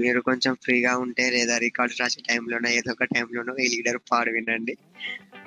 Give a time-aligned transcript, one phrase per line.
[0.00, 4.74] మీరు కొంచెం ఫ్రీగా ఉంటే లేదా రికార్డ్స్ రాసే టైంలోనో ఏదో ఒక టైంలోనో ఈ లీడర్ పాడు వినండి.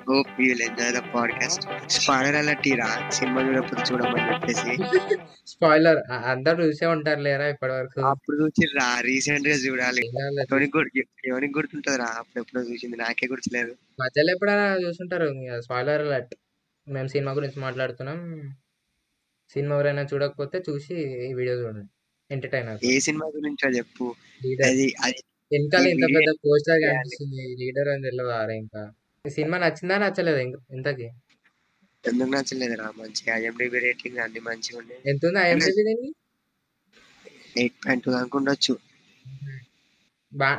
[0.08, 4.72] Hope you will enjoy the podcast spoiler alert Ira cinema చూడకపోతే చూడమని చెప్పేసి.
[5.46, 10.04] స్పాయిలర్ అందరు చూసే ఉంటారు లేరా ఇప్పటి వరకు అప్పుడు చూసి రా రీసెంట్గా చూడాలి.
[11.28, 12.96] ఎవరికి గుర్తుంటుంది రా అప్పుడు ఎప్పుడో చూసింది.
[12.96, 13.72] నాకే గుర్తులేదు.
[14.00, 15.28] మధ్యలో ఎప్పుడైనా చూసుంటారు.
[15.60, 16.34] స్పాయిలర్ అలర్ట్
[16.86, 18.18] మేము సినిమా గురించి మాట్లాడుతున్నాం.
[19.54, 20.94] సినిమా ఎవరైనా చూడకపోతే చూసి
[21.30, 21.88] ఈ వీడియో చూడండి.
[22.30, 24.06] ఎంటర్టైన్ ఏ సినిమా గురించో చెప్పు.
[24.68, 24.86] అది
[25.50, 26.80] వెనకాల ఇంత పెద్ద పోస్టర్.
[26.84, 27.44] కనిపిస్తుంది.
[27.60, 28.82] లీడర్ అని తెలియదు ఇంకా.
[29.24, 30.40] సినిమా నచ్చిందా నచ్చలేదు
[30.76, 31.08] ఇంతకి?
[32.04, 35.00] ఎందుకు నచ్చలేదు రా మంచిగా ఐఎండిబి రేటింగ్ అన్ని మంచిగా ఉన్నాయి.
[35.12, 36.08] ఎంత ఉంది ఐఎండిబి
[37.56, 38.74] ఎయిట్ పాయింట్ టూ దాకా ఉండొచ్చు.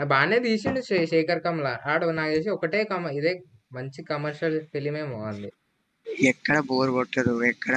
[0.04, 1.70] బాగానే తీసిండు శేఖర్ కమల.
[1.92, 3.34] ఆడు నాకు తెలిసి ఒకటే కమ ఇదే
[3.74, 5.50] మంచి కమర్షియల్ ఫిలిం ఏమో అంది
[6.26, 7.76] ఎక్కడ బోర్ కొట్టదు ఎక్కడ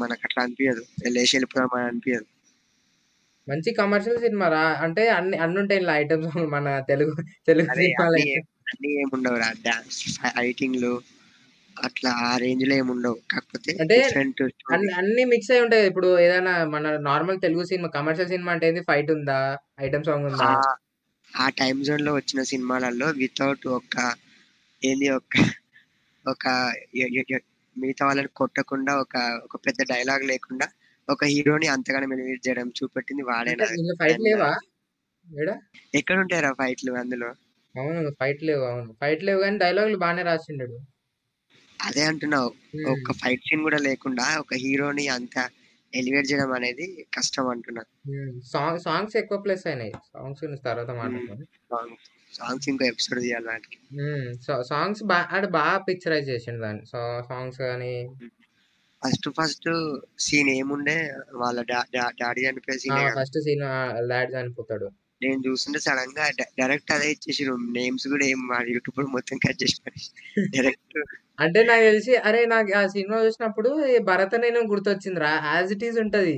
[0.00, 0.82] మనకు అట్లా అనిపించదు
[1.14, 2.26] లేచి వెళ్ళిపోదాం అని అనిపించదు
[3.48, 4.64] మంచి కమర్షియల్ సినిమా రా.
[4.84, 7.14] అంటే అన్ని అన్ని ఉంటాయి ఇలా ఐటమ్స్ మన తెలుగు
[7.48, 8.20] తెలుగు సినిమాలు.
[8.70, 9.48] అన్ని ఏముండవు రా.
[9.66, 10.92] డాన్స్ ఫైటింగ్లు
[11.76, 13.96] అట్లా ఆ రేంజ్లో ఏముండవు కాకపోతే అంటే
[14.72, 15.88] అన్ని అన్ని మిక్స్ అయి ఉంటాయి.
[15.90, 18.82] ఇప్పుడు ఏదైనా మన normal Telugu cinema commercial cinema అంటే ఏంది?
[18.90, 19.40] ఫైట్ ఉందా?
[19.80, 20.50] ఐటమ్ సాంగ్ ఉందా?
[21.32, 23.94] ఆ టైం జోన్లో వచ్చిన సినిమాలలో వితౌట్ ఒక
[24.82, 25.34] ఏంది ఒక
[26.26, 26.44] ఒక
[27.76, 29.14] మిగతా వాళ్ళని కొట్టకుండా ఒక
[29.46, 30.66] ఒక పెద్ద డైలాగ్ లేకుండా
[31.08, 33.66] ఒక హీరోని అంతగానో ఎలివేట్ చేయడం చూపెట్టింది వాడేనా
[34.00, 34.50] ఫైట్ లేవా?
[35.94, 37.30] ఎక్కడ ఉంటారా ఫైట్లు అందులో?
[37.74, 38.90] అవును ఫైట్ లేవు అవును.
[39.00, 40.66] ఫైట్ లేవు కానీ డైలాగులు బాగానే రాసిండు
[41.80, 42.50] అదే అంటున్నావు.
[42.92, 45.36] ఒక ఫైట్ సీన్ కూడా లేకుండా ఒక హీరోని అంత
[45.92, 47.82] ఎలివేట్ చేయడం అనేది కష్టం అంటున్నా.
[48.52, 49.92] సాంగ్ సాంగ్స్ ఎక్కువ ప్లస్ అయినాయి.
[50.12, 50.90] సాంగ్స్ తర్వాత
[52.32, 53.78] సాంగ్స్ ఇంకో ఎపిసోడ్ తీయాలి వాటికి
[54.70, 56.84] సాంగ్స్ బాగా బాగా పిక్చరైజ్ చేసిండు దాన్ని.
[56.86, 56.98] సో
[57.30, 57.92] సాంగ్స్ కానీ
[59.04, 59.68] ఫస్ట్ ఫస్ట్
[60.18, 60.96] సీన్ ఏముండే?
[61.34, 61.58] వాళ్ళ
[62.20, 63.64] డాడీ చనిపోయే సీన్ ఫస్ట్ సీన్
[64.10, 64.88] లాడ్ చనిపోతాడు.
[65.22, 66.24] నేను చూస్తుంటే సడన్గా
[66.58, 67.42] డైరెక్ట్ అదే ఇచ్చేసి
[67.76, 69.78] నేమ్స్ కూడా ఏం మా యూట్యూబ్ మొత్తం కట్ చేసి
[70.56, 70.96] డైరెక్ట్
[71.40, 73.70] అంటే నాకు తెలిసి అరే నాకు ఆ సినిమా చూసినప్పుడు
[74.04, 75.30] భరత్ నేను గుర్తొచ్చిందిరా.
[75.54, 76.36] యాజ్ ఇట్ ఈజ్ ఉంటది.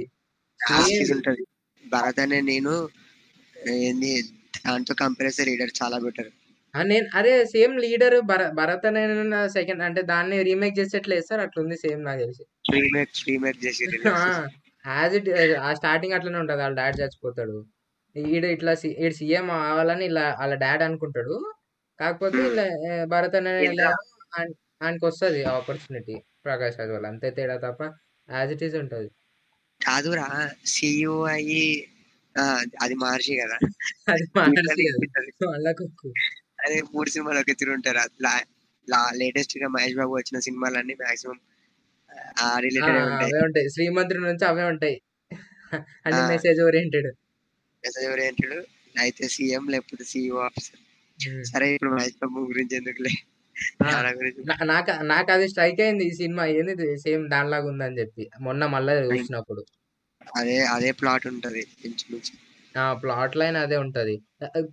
[1.13, 1.43] ఉంటది.
[1.85, 2.73] భరత్ అనే నేను
[3.81, 4.13] ఏంది
[4.67, 6.31] దాంతో కంపేర్ చేస్తే రీడర్ చాలా బెటర్
[6.85, 8.17] నేను అరే సేమ్ లీడర్
[8.59, 9.03] భరత్ అనే
[9.49, 12.45] సెకండ్ అంటే దాన్ని రీమేక్ చేసేట్లు వేస్తారు అట్లుంది సేమ్ నాకు తెలిసి.
[12.75, 13.85] రీమేక్ రీమేక్ చేసి
[14.85, 15.29] యాజ్ ఇట్
[15.61, 17.57] ఆ స్టార్టింగ్ అట్లనే ఉంటది వాళ్ళ డాడ్ చచ్చిపోతాడు.
[18.17, 18.73] ఈడు ఇట్లా
[19.03, 21.35] ఈడు సీఎం అవ్వాలని ఇలా వాళ్ళ డాడ్ అనుకుంటాడు.
[21.99, 22.67] కాకపోతే ఇలా
[23.07, 23.53] భరత్ అనే
[24.83, 27.81] ఆయనకి వస్తుంది ఆపర్చునిటీ ప్రకాష్ రాజ్ వల్ల అంతే తేడా తప్ప
[28.29, 29.09] యాజ్ ఇట్ ఈజ్ ఉంటది.
[29.81, 30.29] కాదురా
[30.67, 31.67] సిఇఓ అయ్యి
[32.35, 32.45] ఆ,
[32.81, 33.57] అది మహర్షి కదా.
[34.09, 34.87] అది మహర్షి.
[36.67, 38.03] అదే మూడు సినిమాలు ఒక తిరుగుంటారు
[39.21, 41.39] లేటెస్ట్గా మహేష్ బాబు వచ్చిన సినిమాలన్నీ మాక్సిమం
[42.45, 43.27] ఆ రిలేటెడ్ ఉంటాయి.
[43.27, 43.67] అవే ఉంటాయి.
[43.75, 44.97] శ్రీమంతుడి నుంచి అవే ఉంటాయి.
[46.07, 46.23] అన్ని.
[46.33, 47.09] మెసేజ్ ఓరియంటెడ్
[47.85, 48.55] మెసేజ్ ఓరియంటెడ్
[48.95, 50.83] అయితే సీఎం లేకపోతే సిఇఓ ఆఫీసర్
[51.51, 53.13] సరే ఇప్పుడు మహేష్ బాబు గురించి ఎందుకులే?
[54.71, 56.45] నాకు నాకు అది స్ట్రైక్ అయింది ఈ సినిమా.
[56.55, 56.75] ఏంది
[57.05, 58.25] సేమ్ దానిలాగా ఉందని చెప్పి.
[58.41, 59.63] మొన్న మళ్ళీ చూసినప్పుడు.
[60.37, 61.63] అదే అదే ప్లాట్ ఉంటది.
[61.85, 62.35] ఇంచుమించు.
[63.03, 64.15] ప్లాట్ లైన్ అదే ఉంటది.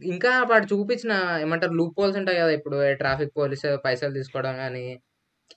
[0.05, 4.85] ఇంకా వాడు చూపించిన ఏమంటారు లూప్ హోల్స్ ఉంటాయి కదా ఇప్పుడు ట్రాఫిక్ పోలీస్ పైసలు తీసుకోవడం కానీ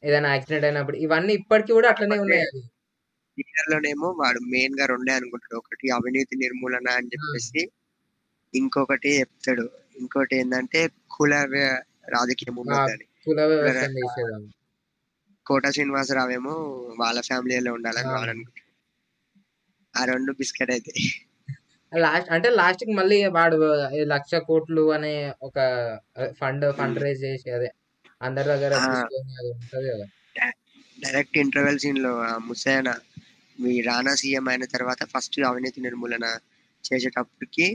[0.05, 2.47] ఏదైనా యాక్సిడెంట్ అయినప్పుడు ఇవన్నీ ఇప్పటికీ కూడా అట్లనే ఉన్నాయి.
[3.71, 5.57] లోనేమో వాడు మెయిన్గా రెండే అనుకుంటాడు.
[5.57, 7.62] ఒకటి అవినీతి నిర్మూలన అని చెప్పేసి
[8.55, 9.65] ఇంకొకటి చెప్తాడు.
[9.97, 10.81] ఇంకోటి ఏంటంటే
[11.11, 11.33] కుల
[12.15, 12.57] రాజకీయం
[13.99, 14.45] తీసేదాం
[15.47, 16.55] కోట శ్రీనివాసరావు ఏమో
[16.99, 18.11] వాళ్ళ ఫ్యామిలీలో ఉండాలని.
[18.15, 18.63] వాడు అనుకుంటాడు.
[19.95, 20.93] ఆ రెండు బిస్కెట్ అయితే.
[21.97, 23.59] లాస్ట్ అంటే లాస్ట్కి మళ్ళీ వాడు
[24.12, 25.12] లక్ష కోట్లు అనే
[25.43, 25.57] ఒక
[26.39, 27.69] ఫండ్ ఫండ్ రైజ్ చేసి అదే
[28.21, 28.87] అందరి దగ్గర ఆ.
[28.87, 30.07] తీసుకొని అది ఉంటది కదా.
[30.99, 32.12] డైరెక్ట్ ఇంటర్వెల్ సీన్లో
[32.47, 32.91] ముసైన
[33.59, 36.27] మీ రానా సీఎం అయిన తర్వాత ఫస్ట్ అవినీతి నిర్మూలన
[36.84, 37.67] చేసేటప్పటికి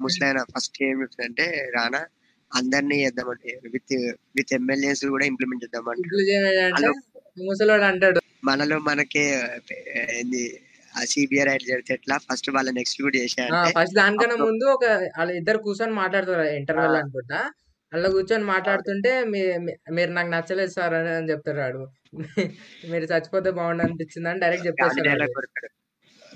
[0.00, 1.44] ముసలైన ఫస్ట్ ఏం చెప్తుందంటే
[1.74, 2.00] రానా
[2.50, 3.94] అందరినీ చేద్దామంటే విత్
[4.36, 6.08] విత్ ఎమ్మెల్యేస్ కూడా ఇంప్లిమెంట్ చేద్దామంటే
[7.42, 8.18] ముసలోడు అంటాడు.
[8.44, 9.22] మనలో మనకే
[10.14, 10.42] ఏంది
[11.10, 12.16] సిబిఐ రైట్ చేస్తే ఎట్లా?
[12.26, 14.86] ఫస్ట్ వాళ్ళని ఎక్స్క్లూడ్ చేశారంటే ఫస్ట్ దానికన్నా ముందు ఒక
[15.16, 16.96] వాళ్ళ ఇద్దరు కూర్చొని మాట్లాడుతారు ఇంటర్వెల్.
[17.00, 17.40] అనుకుంటా.
[17.92, 19.10] అలా కూర్చొని మాట్లాడుతుంటే
[19.96, 21.82] మీరు నాకు నచ్చలేదు సార్ అని వాడు
[22.92, 25.34] మీరు చచ్చిపోతే బాగుండు అనిపించింది అని డైరెక్ట్ చెప్పేస్తాడు డైలాగ్.
[25.36, 25.68] కొడతాడు.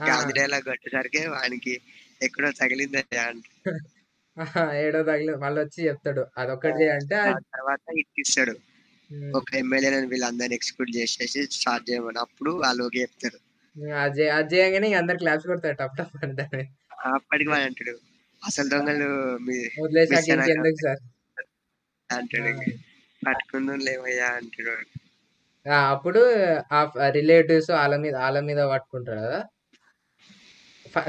[0.06, 1.74] గాంధీ డైలాగ్ కొట్టేసరికి వానికి
[2.20, 3.02] ఎక్కడో తగిలింది
[4.80, 6.22] ఏడో తగిలి మళ్ళీ వచ్చి చెప్తాడు.
[6.36, 7.18] అదొక్కటి చేయి అంటే
[7.54, 8.54] తర్వాత ఇట్టిస్తాడు
[9.10, 13.38] ఉమ్, ఒక ఎమ్మెల్యేలను వీళ్ళందరినీ ఎక్స్క్లూడ్ చేసేసి స్టార్ట్ చేయమని అప్పుడు వాళ్ళు చెప్తారు.
[14.04, 16.64] అది అది చేయగానే అందరు క్లాప్స్ కొడతాడు టప్ టప్ దాన్ని
[17.10, 17.94] అప్పటికి వాడు అంటాడు
[18.42, 19.08] అసలు దొంగలు
[19.78, 21.00] వదిలేసాక ఇంకెందుకు సార్?
[22.10, 22.50] అంటాడు
[23.22, 24.74] పట్టుకుందాం లేవయ్యా అంటాడు
[25.90, 26.20] అప్పుడు
[26.72, 26.80] ఆ
[27.16, 29.40] రిలేటివ్స్ వాళ్ళ మీద వాళ్ళ మీద పట్టుకుంటాడు కదా.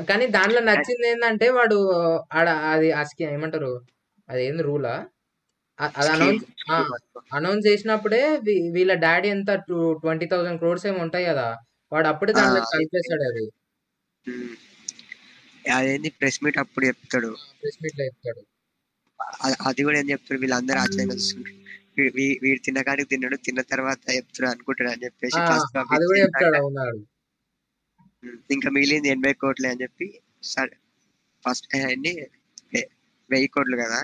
[0.07, 1.77] కానీ దాంట్లో నచ్చింది ఏంటంటే వాడు
[2.37, 3.71] ఆడ అది ఆ స్కీ ఏమంటారు
[4.29, 4.93] అది ఏంది రూలా?
[5.79, 6.45] అది అనౌన్స్
[7.31, 8.21] అనౌన్స్ చేసినప్పుడే
[8.75, 9.51] వీళ్ళ డాడీ ఎంత
[10.01, 11.47] ట్వంటీ థౌసండ్ క్రోడ్స్ ఏమి ఉంటాయి కదా.
[11.91, 13.43] వాడు అప్పుడే దాంట్లో ఆ, కలిపేస్తాడు అది.
[15.71, 16.09] అదేంది?
[16.19, 17.29] ప్రెస్ మీట్ అప్పుడు చెప్తాడు.
[17.61, 18.41] ప్రెస్ మీట్లో చెప్తాడు
[19.67, 20.39] అది కూడా ఏం చెప్తాడు?
[20.41, 20.79] వీళ్ళందరూ
[22.15, 25.37] వీ- వీడు తిన్నకాడికి తిన్నాడు తిన్న తర్వాత చెప్తాడు అనుకుంటాడు అని చెప్పేసి
[28.49, 30.07] ఇంకా మిగిలింది ఎనభై కోట్లే అని చెప్పి
[31.43, 32.13] ఫస్ట్ అన్ని
[33.29, 33.99] వెయ్యి కోట్లు కదా?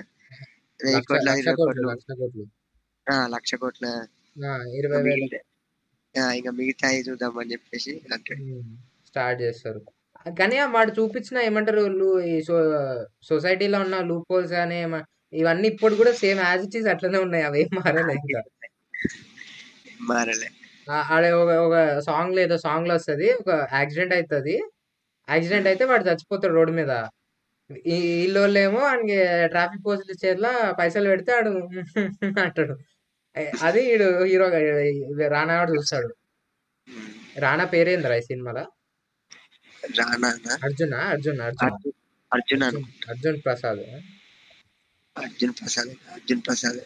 [0.80, 1.88] వెయ్యి కోట్ల లక్ష ఇరవై కోట్లు
[3.36, 3.52] లక్ష
[4.78, 5.02] ఇరవై
[6.36, 8.44] ఇంకా మిగతా చూద్దాం అని చెప్పేసి అంటాడు
[9.08, 9.80] స్టార్ట్ చేస్తారు.
[10.40, 12.56] కానీ వాడు చూపించిన ఏమంటారు లు- ఈ సో
[13.24, 14.78] సొసైటీలో ఉన్న లూప్ హోల్స్ కానీ
[15.34, 18.16] ఇవన్నీ ఇప్పుడు కూడా సేమ్ యాజ్ ఇట్ ఈస్ అట్లనే ఉన్నాయి అవి మారలే
[20.10, 20.50] మారలే.
[21.14, 24.56] ఆడ ఒక ఒక సాంగ్ లేదో సాంగ్లో వస్తుంది ఒక యాక్సిడెంట్ అవుతుంది
[25.28, 26.92] యాక్సిడెంట్ అయితే వాడు చచ్చిపోతాడు రోడ్డు మీద.
[27.88, 29.18] ఈ వీళ్ళు ఏమో ఆయనకి
[29.48, 31.52] ట్రాఫిక్ పోలీసుల చేతిలో పైసలు పెడితే ఆడు
[32.46, 32.74] అంటాడు.
[33.68, 34.48] అది ఈడు హీరో
[35.36, 36.10] రానా చూస్తాడు.
[37.44, 38.64] రానా పేరేంద్రా ఈ సినిమాలో?
[40.66, 40.96] అర్జున?
[41.14, 41.78] అర్జున్ అర్జున్?
[42.32, 42.64] అర్జున్
[43.12, 43.82] అర్జున్ ప్రసాద్.
[45.16, 46.80] అర్జున్ ప్రసాద్ అర్జున్ ప్రసాద్.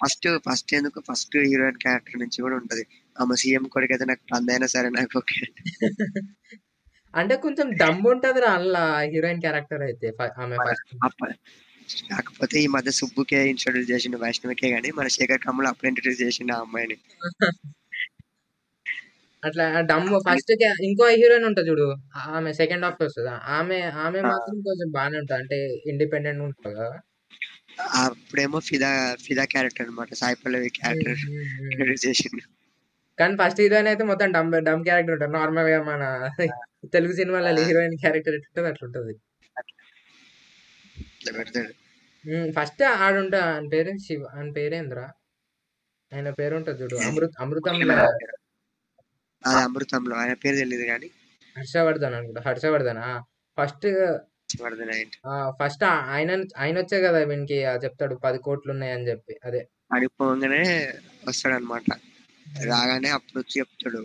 [0.00, 0.98] ఫస్ట్ ఫస్ట్ ఎందుకు?
[1.08, 2.84] ఫస్ట్ హీరోయిన్ క్యారెక్టర్ నుంచి కూడా ఉంటది.
[3.16, 5.38] ఆమె సీఎం కొడుకు అయితే నాకు పందైనా సరే నాకు ఓకే.
[7.14, 10.08] అంటే కొంచెం దమ్ ఉంటది రా అలా హీరోయిన్ క్యారెక్టర్ అయితే
[10.42, 10.56] ఆమె
[12.10, 16.60] కాకపోతే ఈ మధ్య సుబ్బుకే ఇంట్రొడ్యూస్ చేసిన వైష్ణవికే గానీ మన శేఖర్ కమల్ అప్పుడు ఇంట్రొడ్యూస్ చేసిన ఆ
[16.60, 16.96] అమ్మాయిని.
[19.44, 20.52] అట్లా డమ్ ఫస్ట్
[20.82, 23.28] ఇంకో హీరోయిన్ ఉంటుంది చూడు ఆమె సెకండ్ హాఫ్ వస్తుంది?
[23.28, 26.98] ఆమె ఆమె మాత్రం కొంచెం బాగానే ఉంటుంది అంటే ఇండిపెండెంట్ ఉంటుంది కదా?
[27.94, 31.20] అప్పుడేమో ఫిదా ఫిదా క్యారెక్టర్ అన్నమాట సాయి పల్లవి క్యారెక్టర్.
[31.62, 32.42] ఇంట్రొడ్యూస్ చేసిండు.
[33.18, 36.30] కానీ ఫస్ట్ హీరోయిన్ అయితే మొత్తం డమ్ డమ్ క్యారెక్టర్ ఉంటుంది నార్మల్గా మన
[36.92, 39.14] తెలుగు సినిమాలలో హీరోయిన్ క్యారెక్టర్ ఎట్లుంటుంది అట్లుంటది.
[41.16, 41.72] ఇట్లా పెడతాడు.
[42.54, 45.06] ఫస్ట్ ఆడుంటా ఆయన పేరు శివ ఆయన పేరేంద్రా.
[46.12, 47.94] ఆయన పేరు ఉంటుంది చూడు అమృత్ అమృతంలో
[49.44, 51.08] అది అమృతంలో ఆయన పేరు తెలియదు కానీ.
[51.56, 53.00] హర్షవర్ధన్ అనుకుంటా హర్షవర్ధన్?
[53.58, 53.86] ఫస్ట్
[55.58, 55.84] ఫస్ట్
[56.14, 59.60] ఆయన ఆయన వచ్చే కదా వీనికి చెప్తాడు పది కోట్లు ఉన్నాయని చెప్పి అదే.
[59.92, 60.62] పడిపోగానే
[61.28, 61.86] వస్తాడు అనమాట
[62.66, 64.00] రాగానే అప్పుడు వచ్చి చెప్తాడు.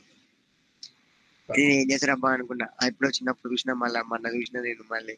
[1.49, 5.15] నేను ఏం చేశారు అబ్బా అనుకున్నా ఇప్పుడు చిన్నప్పుడు చూసినా మళ్ళీ మొన్న చూసినా నేను మళ్ళీ.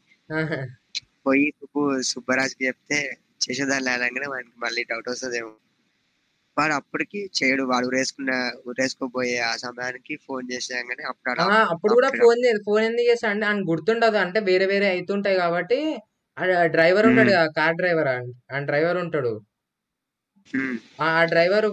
[1.27, 2.99] పోయి సుబ్బు సుబ్బరాజ్కి చెప్తే
[3.43, 5.53] చేసేదాన్ని అనగానే వానికి మళ్ళీ డౌట్ వస్తుందేమో.
[6.57, 8.31] వాడు అప్పటికి చేయడు వాడు ఉరేసుకున్న
[8.69, 11.43] ఉరేసుకోబోయే ఆ సమయానికి ఫోన్ చేసాగానే అప్పుడు
[11.73, 14.17] అప్పుడు కూడా ఫోన్ చేసి ఫోన్ ఎందుకు చేస్తా అంటే ఆయన గుర్తుండదు.
[14.23, 15.79] అంటే వేరే వేరే అవుతుంటాయి కాబట్టి
[16.73, 18.17] డ్రైవర్ ఉంటాడు కార్ డ్రైవర్ ఆ?
[18.67, 19.33] డ్రైవర్ ఉంటాడు.
[21.01, 21.65] ఆ డ్రైవర్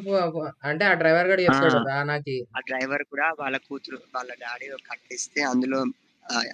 [0.65, 1.85] అంటే ఆ డ్రైవర్ గడు చెప్తాడు ఆ.
[1.91, 5.81] రానాకి ఆ డ్రైవర్ కూడా వాళ్ళ కూతురు వాళ్ళ డాడీ కట్టిస్తే అందులో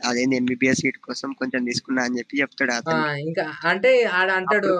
[0.09, 3.05] అదేంది ఎంబీబీఎస్ సీట్ కోసం కొంచెం తీసుకున్నా అని చెప్పి చెప్తాడు అతను.
[3.27, 4.71] ఇంకా అంటే ఆడ అంటాడు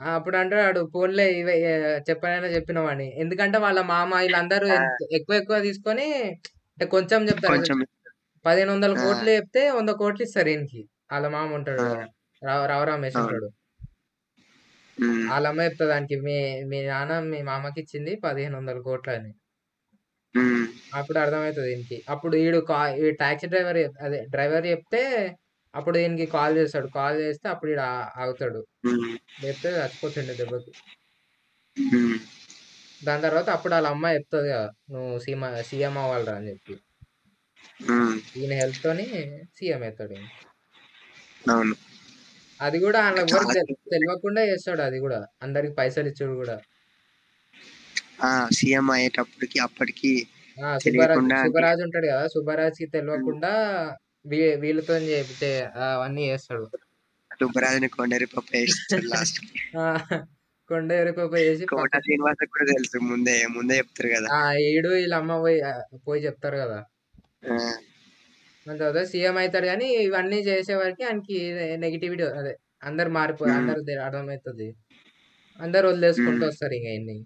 [0.00, 1.54] అప్పుడు అంటాడు ఫోన్లే ఇవే
[2.08, 4.68] చెప్పనైనా చెప్పినవాని ఎందుకంటే వాళ్ళ మామ వీళ్ళందరూ
[5.18, 6.06] ఎక్కువ ఎక్కువ తీసుకొని
[6.72, 7.60] అంటే కొంచెం చెప్తారు.
[8.44, 8.94] పదిహేను వందల.
[9.02, 10.80] కోట్లు చెప్తే వంద కోట్లు ఇస్తారు ఈయనకి.
[11.12, 11.86] వాళ్ళ మామ ఉంటాడు
[12.42, 13.18] రావు రమేష్.
[13.22, 13.48] ఉంటాడు.
[15.30, 16.36] వాళ్ళ అమ్మ చెప్తుంది దానికి మీ
[16.70, 19.30] మీ నాన్న మీ మామకి ఇచ్చింది పదిహేను వందల కోట్లు అని.
[20.94, 22.04] అప్పుడు అర్థమవుతుంది దీనికి.
[22.08, 25.02] అప్పుడు ఈడు కా ఈ టాక్సీ డ్రైవర్ అదే డ్రైవర్ చెప్తే
[25.74, 26.86] అప్పుడు దీనికి కాల్ చేస్తాడు.
[26.86, 28.60] కాల్ చేస్తే అప్పుడు ఈడు ఆ- ఆగుతాడు
[29.42, 30.72] లేకపోతే చచ్చిపోతుండే దెబ్బకి.
[33.04, 36.74] దాని తర్వాత అప్పుడు వాళ్ళ అమ్మ చెప్తుంది కదా నువ్వు సీఎం సీఎం అవ్వాలరా అని చెప్పి.
[38.36, 39.06] ఈయన హెల్ప్ తోని
[39.56, 40.26] సీఎం అవుతాడు ఈయన.
[41.50, 41.74] అవును.
[42.60, 45.26] అది కూడా ఎవరికి తె- తెలియకుండా చేస్తాడు అది కూడా.
[45.42, 46.56] అందరికి పైసలు ఇచ్చాడు కూడా.
[48.20, 53.52] ఆ సీఎం అయ్యేటప్పటికి అప్పటికి సుబ్బరాజ్ తెలియకుండా సుబ్బరాజ్ ఉంటాడు కదా సుబ్బరాజ్కి తెలియకుండా
[54.62, 55.50] వీళ్ళతో చెప్తే
[55.86, 56.66] అవన్నీ చేస్తాడు.
[57.40, 58.60] సుబ్బరాజుని కొండరి పప్పు
[59.12, 59.38] లాస్ట్
[59.78, 59.84] ఆ,
[60.70, 64.28] కొండ ఎరుకోపోయి చేసి కోట శ్రీనివాస కూడా తెలుసు ముందే ముందే చెప్తారు కదా.
[64.30, 65.58] ఆ ఈడు వీళ్ళ అమ్మ పోయి
[66.06, 66.78] పోయి చెప్తారు కదా.
[68.66, 71.36] తర్వాత సీఎం అవుతాడు కానీ ఇవన్నీ చేసే వరకు ఆయనకి
[71.78, 73.56] నెగిటివిటీ అదే అందరు మారిపో మ్మ్.
[73.56, 74.68] అందరు అర్థమవుతుంది.
[75.60, 76.44] అందరు వదిలేసుకుంటూ.
[76.46, 77.16] వస్తారు ఇంకా ఇన్ని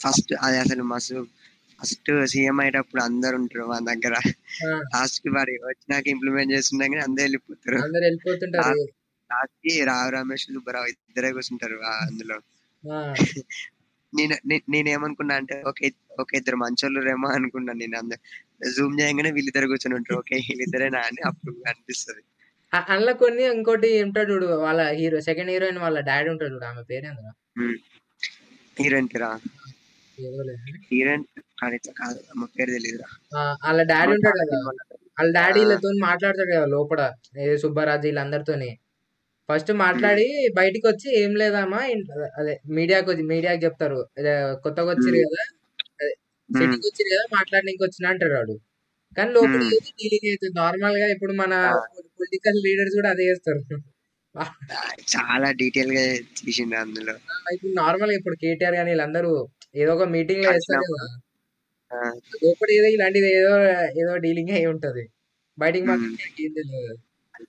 [0.00, 1.20] ఫస్ట్ అది అసలు మస్తు
[1.78, 4.14] ఫస్ట్ సీఎం అయ్యేటప్పుడు అందరు ఉంటారు మన దగ్గర.
[4.92, 7.80] లాస్ట్కి వారి వచ్చినాక ఇంప్లిమెంట్ చేస్తున్నా కానీ అందరు వెళ్ళిపోతారు.
[9.30, 12.36] లాస్ట్కి రావు రమేష్ సుబ్బరావు ఇద్దరే కూర్చుంటారు అందులో.
[14.12, 14.34] నేను
[14.70, 15.78] నేనేమనుకున్నా అంటే ఒక
[16.18, 18.20] ఒక ఇద్దరు మంచోళ్ళు రేమో అనుకున్నా నేను అందరు
[18.76, 20.18] జూమ్ చేయగానే వీళ్ళిద్దరు కూర్చొని ఉంటారు.
[20.18, 22.22] ఓకే వీళ్ళిద్దరేనా అని అప్పుడు అనిపిస్తుంది.
[22.90, 27.26] అందులో కొన్ని ఇంకోటి ఉంటాడు చూడు వాళ్ళ హీరో సెకండ్ హీరోయిన్ వాళ్ళ డాడీ ఉంటాడు చూడు ఆమె పేరేంద్ర?
[28.76, 29.08] హీరోయిన్
[32.00, 32.18] కాదు
[32.56, 33.08] పేరు తెలియదురా
[33.64, 34.56] వాళ్ళ డాడీ ఉంటాడు కదా.
[35.18, 35.60] వాళ్ళ డాడీ.
[35.60, 37.00] వీళ్ళతో మాట్లాడతాడు కదా లోపల
[37.42, 38.70] ఏ సుబ్బరాజు వీళ్ళందరితోని.
[39.48, 40.26] ఫస్ట్ మాట్లాడి
[40.58, 41.80] బయటికి వచ్చి ఏం లేదమ్మా
[42.40, 43.98] అదే మీడియాకి వచ్చి మీడియాకి చెప్తారు.
[44.64, 45.44] కొత్తగా వచ్చిరు కదా
[46.50, 48.54] సిటీకి వచ్చిరు కదా మాట్లాడడానికి వచ్చిన అంటాడు వాడు.
[49.16, 49.60] కానీ లోపల.
[49.98, 51.52] డీలింగ్ అవుతుంది నార్మల్గా ఇప్పుడు మన.
[52.18, 53.60] పొలిటికల్ లీడర్స్ కూడా అదే చేస్తారు.
[55.06, 56.04] చాలా డీటెయిల్గా
[56.38, 57.14] తీసిండు అందులో.
[57.54, 59.32] ఇప్పుడు నార్మల్గా ఇప్పుడు కేటీఆర్ కానీ వీళ్ళందరూ
[59.74, 61.06] ఏదో ఒక మీటింగ్లో వేస్తారు కదా.
[62.44, 63.52] లోపల ఏదో ఇలాంటిది ఏదో
[64.02, 65.04] ఏదో డీలింగ్ అయి ఉంటది.
[65.58, 66.12] బయటికి మాత్రం
[66.44, 66.94] ఏం తెలియదు.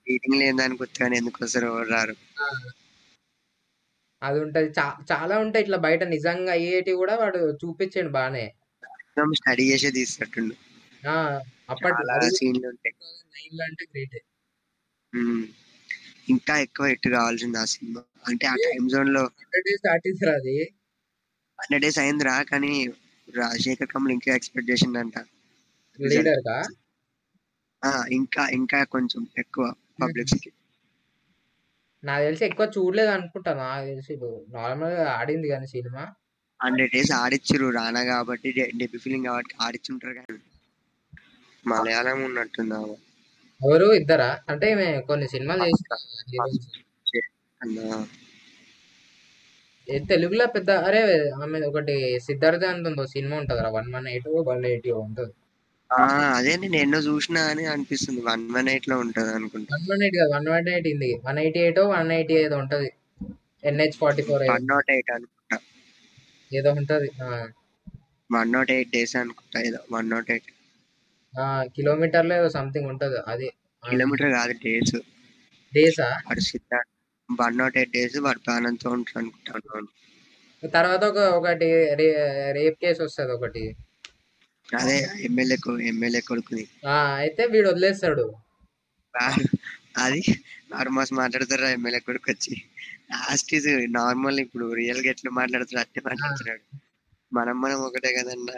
[0.06, 2.16] మీటింగ్ లేని దానికి ఎందుకు వస్తారు ఎవరు రారు.
[4.22, 4.70] అది ఉంటది.
[5.12, 8.46] చాలా ఉంటాయి ఇట్లా బయట నిజంగా అయ్యేటి కూడా వాడు చూపించాడు బానే.
[9.38, 10.56] స్టడీ చేసే తీసినట్టుండు
[11.04, 11.16] ఆ
[11.70, 12.96] అప్పటి చాలా సీన్లు ఉంటాయి
[13.36, 14.18] నైన్లో అంటే గ్రేట్.
[16.28, 18.02] ఇంకా ఎక్కువ హిట్ కావాల్సింది ఆ సినిమా.
[18.26, 20.58] అంటే ఆ టైం జోన్లో హండ్రెడ్ డేస్ ఆర్టిస్ట్ అది?
[21.60, 22.88] హండ్రెడ్ డేస్ అయిందిరా కానీ
[23.36, 25.18] రాజశేఖర్ కమల్ ఇంకా ఎక్స్పెక్ట్
[27.84, 30.52] ఆ, ఇంకా ఇంకా కొంచెం ఎక్కువ పబ్లిక్స్కి.
[32.04, 34.14] నాకు తెలిసి ఎక్కువ చూడలేదు అనుకుంటా నాకు తెలిసి
[34.48, 36.04] నార్మల్గా ఆడింది కానీ సినిమా.
[36.62, 40.40] హండ్రెడ్ డేస్ ఆడిచ్చిరు రానా కాబట్టి డెబ్యూ ఫీలింగ్ కాబట్టి ఆడిచ్చుంటారు కానీ.
[41.66, 42.80] మలయాళం ఉన్నట్టుంది.
[43.64, 43.94] ఎవరు?
[43.94, 44.40] ఇద్దరా?
[44.50, 46.76] అంటే ఈమె కొన్ని సినిమాలు చేసిన
[50.08, 54.92] తెలుగులో పెద్ద అరే ఆమె ఒకటి సిద్ధార్థ అంత ఉందో సినిమా ఉంటది one one eight one eighty
[54.92, 55.34] ఉంటది.
[55.94, 56.04] ఆ,
[56.36, 59.76] అదే నేను ఎన్నో చూసినా అని అనిపిస్తుంది వన్ వన్ ఎయిట్లో ఉంటది అనుకుంటా.
[59.76, 61.22] వన్ వన్ ఎయిట్ కాదు వన్ వన్ ఎయిట్ ఉంది.
[61.26, 62.92] One eighty eight one eighty ఏదో ఉంటది.
[63.64, 65.58] NH forty four one not eight అనుకుంటా.
[66.54, 67.12] ఏదో ఉంటది
[68.32, 70.55] వన్ నాట్ ఎయిట్ డేస్ అనుకుంటా ఏదో వన్ నాట్ ఎయిట్.
[71.76, 73.20] కిలోమీటర్లో సంథింగ్ ఉంటది.
[73.34, 73.48] అది
[73.84, 74.96] కిలోమీటర్ కాదు డేస్
[75.74, 76.92] డేసా వాడు Siddharth
[77.30, 79.92] one not eight days వాడు ప్రాణంతో ఉంటాడు అనుకుంటాను
[80.76, 81.68] తర్వాత ఒక ఒకటి
[82.58, 83.64] రేప్ కేసు వస్తుంది ఒకటి.
[84.70, 84.96] అదే
[85.28, 85.58] ఎమ్మెల్యే
[85.90, 86.64] ఎమ్మెల్యే కొడుకుని.
[87.18, 88.26] అయితే వీడు వదిలేస్తాడు.
[90.06, 90.22] అది
[90.72, 92.56] వాడు మస్తు మాట్లాడతారు ఎమ్మెల్యే కొడుకు వచ్చి.
[93.12, 96.64] లాస్ట్ ఇది నార్మల్ ఇప్పుడు రియల్గా ఎట్లా మాట్లాడుతాడు అట్టే మాట్లాడుతున్నాడు.
[97.38, 98.56] మనం మనం ఒకటే కదన్నా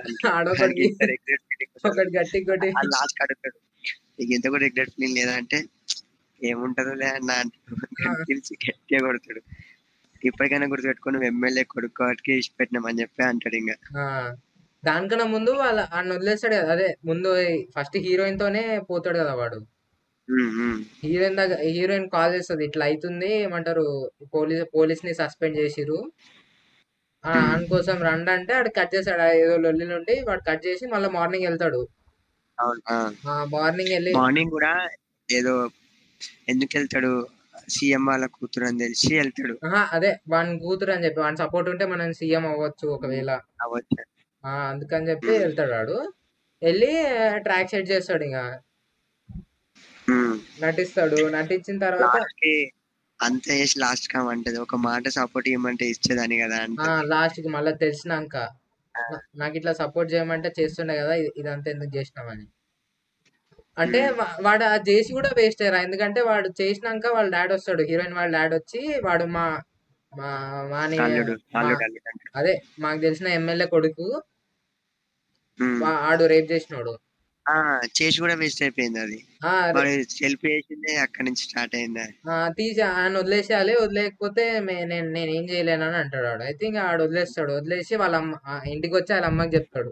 [2.94, 3.58] లాస్ట్ అడుగుతాడు
[4.18, 5.58] నీకు ఎంత కూడా రిగ్రెట్ ఫీలింగ్ లేదా అంటే
[6.42, 7.76] ఏముంటదిలే అన్న అంటాడు.
[8.28, 9.42] పిలిచి గట్టిగా కొడతాడు.
[10.22, 13.76] ఇప్పటికైనా గుర్తుపెట్టుకుని నువ్వు ఎమ్మెల్యే కొడుకు వాటికి ఇచ్చి పెట్టినామని చెప్పి అంటాడు ఇంకా
[14.84, 16.72] దానికన్నా ముందు వాళ్ళ ఆయన వదిలేస్తాడు కదా.
[16.76, 17.30] అదే ముందు
[17.76, 19.60] ఫస్ట్ హీరోయిన్ తోనే పోతాడు కదా వాడు.
[21.04, 22.64] హీరోయిన్ దగ్గర హీరోయిన్ కాల్ చేస్తుంది.
[22.70, 23.86] ఇట్లా అవుతుంది ఏమంటారు
[24.36, 25.98] పోలీస్ పోలీస్ని సస్పెండ్ చేసిరు.
[27.24, 29.22] అందుకోసం రండి అంటే ఆడు కట్ చేస్తాడు.
[29.22, 31.82] ఆ ఏదో లొల్లి నుండి వాడు కట్ చేసి మళ్ళీ మార్నింగ్ వెళ్తాడు.
[33.56, 34.72] మార్నింగ్ వెళ్ళి మార్నింగ్ కూడా
[35.30, 35.56] ఏదో
[36.48, 37.12] ఎందుకు వెళ్తాడు?
[37.70, 39.54] సీఎం వాళ్ళ కూతురు అని తెలిసి వెళ్తాడు.
[39.66, 43.32] ఆహా, అదే వాని కూతురు అని చెప్పి వాని సపోర్ట్ ఉంటే మనం సీఎం అవ్వచ్చు ఒకవేళ.
[43.62, 43.98] అవ్వచ్చు.
[44.44, 45.98] ఆ, అందుకని చెప్పి వెళ్తాడు వాడు
[46.62, 46.92] వెళ్ళి
[47.40, 48.44] ట్రాక్ సెట్ చేస్తాడు ఇంకా
[50.08, 50.36] ఉమ్.
[50.62, 51.18] నటిస్తాడు.
[51.30, 52.54] నటించిన తర్వాత కి
[53.22, 57.08] అంత చేసి లాస్ట్ కా అంటది ఒక మాట సపోర్ట్ ఇవ్వమంటే ఇచ్చేదాని కదా అంటే.
[57.08, 58.50] లాస్ట్కి మళ్ళీ తెలిసినాక.
[59.36, 62.48] నాకు ఇట్లా సపోర్ట్ చేయమంటే చేస్తుండే కదా ఇది- ఇదంతా ఎందుకు చేసినామని.
[63.78, 64.10] అంటే
[64.42, 65.82] వాడు అది చేసి కూడా వేస్ట్ అయ్యారా?
[65.82, 67.84] ఎందుకంటే వాడు చేసినాక వాళ్ళ డాడ్ వస్తాడు.
[67.84, 69.62] హీరోయిన్ వాళ్ళ డాడ్ వచ్చి వాడు మా
[70.18, 71.00] మా మాని.
[72.36, 74.24] అదే మాకు తెలిసిన ఎమ్మెల్యే కొడుకు
[75.62, 75.82] ఉమ్.
[75.82, 76.98] వా- ఆడు రేప్ చేసినాడు.
[77.48, 77.56] ఆ,
[77.98, 79.18] చేసి కూడా వేస్ట్ అయిపోయింది అది.
[79.46, 85.10] ఆ, వాడు సెల్ఫీ వేసిందే అక్కడి నుంచి స్టార్ట్ అయింది ఆ, తీసి ఆయన వదిలేసేయాలి వదిలేకపోతే మే- నేను
[85.12, 87.52] నేను ఏం చేయలేనని అంటాడు ఆడు అయితే ఇంకా ఆడు వదిలేస్తాడు.
[87.54, 88.36] వదిలేసి వాళ్ళ అమ్మ
[88.68, 89.92] ఇంటికి వచ్చి వాళ్ళ అమ్మకి చెప్తాడు.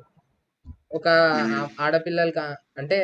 [0.91, 2.99] ఒక ఆ- ఆడపిల్లలకి ఆ- అంటే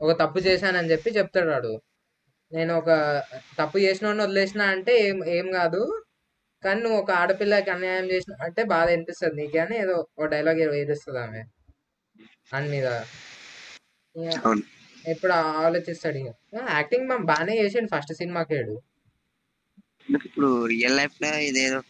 [0.00, 1.72] ఒక తప్పు చేశానని చెప్పి చెప్తాడు వాడు.
[2.52, 2.90] నేను ఒక
[3.58, 6.02] తప్పు చేసిన వదిలేసిన అంటే ఏం ఏం కాదు.
[6.62, 11.18] కానీ నువ్వు ఒక ఆడపిల్లకి అన్యాయం చేసిన అంటే బాధ అనిపిస్తుంది నీకు అని ఏదో ఒక డైలాగ్ వేధిస్తుంది
[11.18, 11.42] ఆమె.
[12.52, 12.88] దాని మీద
[15.08, 16.32] ఎప్పుడు ఆలోచిస్తాడు ఇక
[16.70, 18.74] యాక్టింగ్ మనం బాగానే చేసాడు ఫస్ట్ సినిమాకేడు
[20.10, 21.82] నాకు ఇప్పుడు రియల్ లైఫ్లో ఇదేదో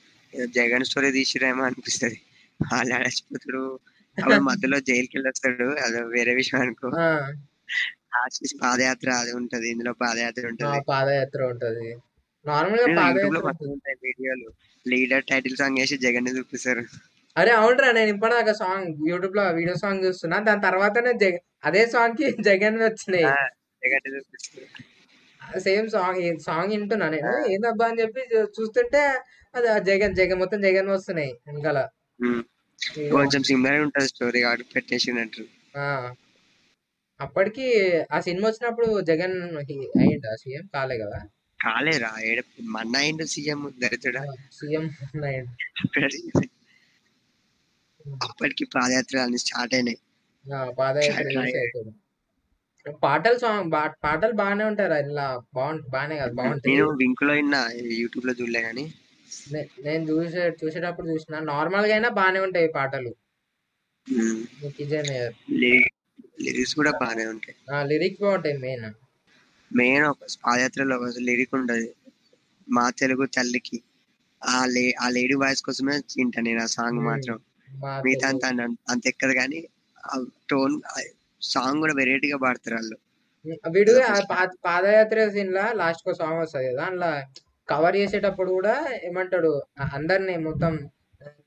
[0.49, 2.21] జగన్ స్టోరీ తీసిరేమో అనిపిస్తది.
[2.61, 3.81] వాళ్ళు అప్పుడు
[4.41, 6.89] మధ్యలో జైలుకి వెళ్ళొస్తాడు అది వేరే విషయం అనుకో.
[8.63, 10.81] పాదయాత్ర అది ఉంటది ఇందులో పాదయాత్ర ఉంటది.
[10.89, 11.97] పాదయాత్ర ఉంటది.
[12.47, 14.49] నార్మల్గా పాదయాత్ర వీడియోలు.
[14.89, 16.85] లీడర్ టైటిల్ సాంగ్ వేసి జగన్ చూపిస్తారు.
[17.37, 20.37] అరే అవునరా నేను ఇప్పటిదాకా సాంగ్ యూట్యూబ్లో వీడియో సాంగ్ చూస్తున్నా.
[20.49, 23.27] దాని తర్వాతనే జగ అదే సాంగ్కి జగన్ వచ్చినాయి.
[23.27, 23.35] ఆ,
[25.65, 27.33] సేమ్ సాంగ్ సాంగ్ వింటున్నా నేను.
[27.53, 28.23] ఏందబ్బా అని చెప్పి
[28.57, 29.01] చూస్తుంటే
[29.55, 31.79] అది ఆ జగన్ జగన్ మొత్తం జగన్ వస్తున్నాయి వెనకాల.
[33.13, 35.43] కొంచెం సిమిలర్ ఉంటది స్టోరీ కాబట్టి పెట్టేసినట్టు
[35.79, 35.85] ఆ,
[37.21, 37.67] అప్పటికి
[38.11, 40.31] ఆ సినిమా వచ్చినప్పుడు జగన్ అయ్యిండా?
[40.41, 41.19] సీఎం కాలే కదా?
[41.61, 42.11] కాలేరా
[42.73, 44.23] మన్న అయిండు సీఎం దరిద్రుడా.
[44.53, 44.87] సీఎం
[45.25, 45.53] అయ్యిండు.
[48.27, 49.99] అప్పటికి పాదయాత్రలు అన్ని స్టార్ట్ అయినాయి
[50.79, 51.29] పాదయాత్ర
[53.01, 53.73] పాటలు సాంగ్
[54.05, 56.63] పాటలు బాగానే ఉంటారు ఇలా బాగుంటు బాగానే కాదు బాగుంటాయి.
[56.69, 57.61] నేను వింక్లో విన్నా
[57.95, 58.85] యూట్యూబ్లో చూడలే కానీ.
[59.85, 63.13] నేను చూసే చూసేటప్పుడు చూసిన నార్మల్గా అయినా బాగానే ఉంటాయి పాటలు.
[66.45, 67.57] లిరిక్స్ కూడా బాగానే ఉంటాయి.
[67.91, 68.89] లిరిక్స్ బాగుంటాయి మెయిన్.
[69.71, 71.89] మెయిన్ ఒక పాదయాత్రలో ఒక లిరిక్ ఉంటది.
[72.69, 73.79] మా తెలుగు తల్లికి
[74.43, 77.01] ఆ లే ఆ లేడీ వాయిస్ కోసమే వింటా నేను ఆ సాంగ్.
[77.05, 77.39] మాత్రం.
[78.05, 79.61] మిగతా తెలుగు- అంత అంత ఎక్కదు కానీ
[80.49, 80.75] టోన్
[81.43, 82.97] సాంగ్ కూడా వెరైటీగా పాడతారు వాళ్ళు.
[83.75, 83.93] వీడు
[84.67, 87.11] పాదయాత్ర సీన్ లా లాస్ట్ ఒక సాంగ్ వస్తుంది కదా అందులో
[87.69, 89.51] కవర్ చేసేటప్పుడు కూడా ఏమంటాడు
[89.93, 90.73] అందరిని మొత్తం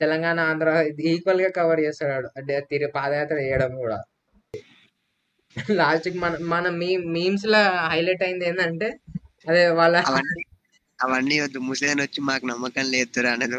[0.01, 0.69] తెలంగాణ ఆంధ్ర
[1.09, 3.97] ఈక్వల్గా కవర్ చేస్తాడు అంటే తిరిగి పాదయాత్ర చేయడం కూడా.
[5.75, 8.87] లాస్ట్కి మన మన మీ మీమ్స్ లా హైలైట్ అయింది ఏంటంటే
[9.47, 10.43] అదే వాళ్ళ అవన్నీ
[10.99, 13.57] అవన్నీ వద్దు ముస్లిం వచ్చి మాకు నమ్మకం లేదు అనేది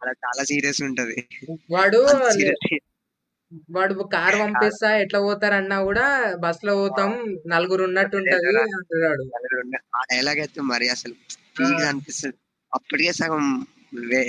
[0.00, 1.16] ఆడ చాలా సీరియస్ ఉంటది.
[1.74, 2.00] వాడు.
[3.74, 6.04] వాడు కార్ పంపిస్తా ఎట్లా పోతారన్నా కూడా
[6.44, 7.10] బస్లో పోతాం
[7.52, 9.24] నలుగురు ఉన్నట్టు ఉంటది అంటున్నాడు
[9.94, 11.14] ఆ డైలాగ్ అయితే మరి అసలు
[11.56, 12.36] పీక్ అనిపిస్తుంది.
[12.72, 13.44] అప్పటికే సగం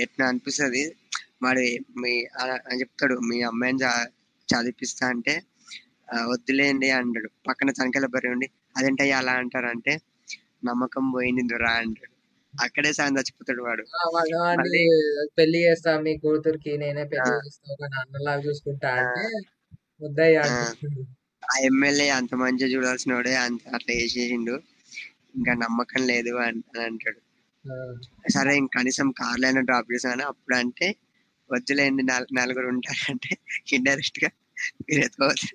[0.04, 0.82] ఎట్లా అనిపిస్తుంది
[1.42, 1.66] మరి
[2.00, 2.12] మీ
[2.66, 3.80] అని చెప్తాడు మీ అమ్మాయిని
[4.48, 5.34] చదివిపిస్తా అంటే
[6.30, 7.28] వద్దులేండి అంటాడు.
[7.48, 8.46] పక్కన తనకల బరి ఉండి
[8.76, 9.92] అదేంటయ్యా అలా అంటారంటే
[10.62, 12.14] నమ్మకం పోయింది రా అంటాడు
[12.54, 13.82] అక్కడే సగం చచ్చిపోతాడు వాడు.
[15.36, 19.24] పెళ్ళి చేస్తా మీ కూతురికి నేనే పెళ్ళి చేస్తా ఒక నాన్నలాగా చూసుకుంటా అంటే
[20.44, 20.48] ఆ.
[21.64, 24.54] ఎమ్మెల్యే అంత మంచిగా చూడాల్సిన వాడే అంత అట్లా చేసేసిండు.
[25.36, 27.20] ఇంకా నమ్మకం లేదు అని అంటాడు.
[28.30, 30.86] సరే ఇంక కనీసం కార్లో అయినా డ్రాప్ చేసాను అప్పుడు అంటే
[31.50, 33.30] వద్దులేండి నల్- నలుగురు ఉంటారంటే
[33.74, 34.30] ఇండైరెక్ట్గా
[34.80, 35.48] మీరు ఎత్తుకోవచ్చు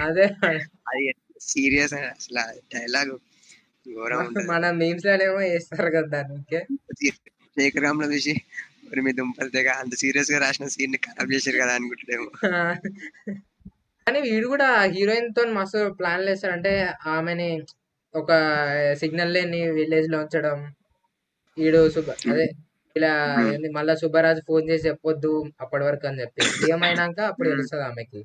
[0.00, 0.26] అదే
[0.88, 1.04] అది
[1.44, 2.42] సీరియస్ అసలు
[2.74, 3.12] డైలాగ్.
[4.50, 6.58] మన మీమ్స్ లోనేమో వేస్తారు కదా దానికి
[7.56, 8.34] శేఖరామ్లో చూసి
[8.86, 12.28] మరి మీ దుంపలు తెగ అంత సీరియస్గా రాసిన సీన్ని ఖరాబ్ చేశారు కదా అనుకుంటాడేమో
[14.06, 16.70] కానీ వీడు కూడా హీరోయిన్తో మస్తు ప్లాన్లు వేస్తాడు అంటే
[17.10, 17.46] ఆమెని
[18.14, 18.30] ఒక
[19.00, 20.56] సిగ్నల్ లేని విలేజ్లో ఉంచడం.
[21.56, 22.46] వీడు సుబ్బ అదే
[22.96, 23.12] ఇలా
[23.50, 26.42] ఏంది మళ్ళా సుబ్బరాజు ఫోన్ చేసి చెప్పొద్దు అప్పటి వరకు అని చెప్పి.
[26.82, 28.20] అయినాక అప్పుడు తెలుస్తుంది ఆమెకి.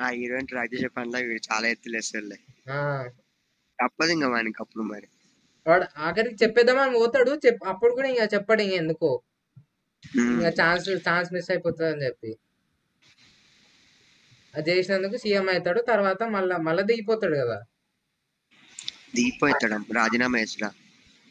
[0.00, 2.38] ఆ హీరోయిన్ ట్రాక్ చేసే పనిలో వీడు చాలా ఎత్తులేస్తాడులే
[2.70, 2.78] ఆ.
[3.78, 5.08] తప్పదు ఇంకా వానికి అప్పుడు మరి.
[5.66, 9.10] వాడు ఆఖరికి చెప్పేద్దామని పోతాడు చెప్ అప్పుడు కూడా ఇంకా చెప్పాడు ఇంక ఎందుకో.
[10.32, 12.30] ఇంకా ఛాన్స్ ఛాన్స్ మిస్ అయిపోతుంది అని చెప్పి.
[14.54, 17.58] అది చేసినందుకు సీఎం అవుతాడు తర్వాత మళ్ళా మళ్ళా దిగిపోతాడు కదా.
[19.16, 20.70] దిగిపోతాడు రాజీనామా చేసిరా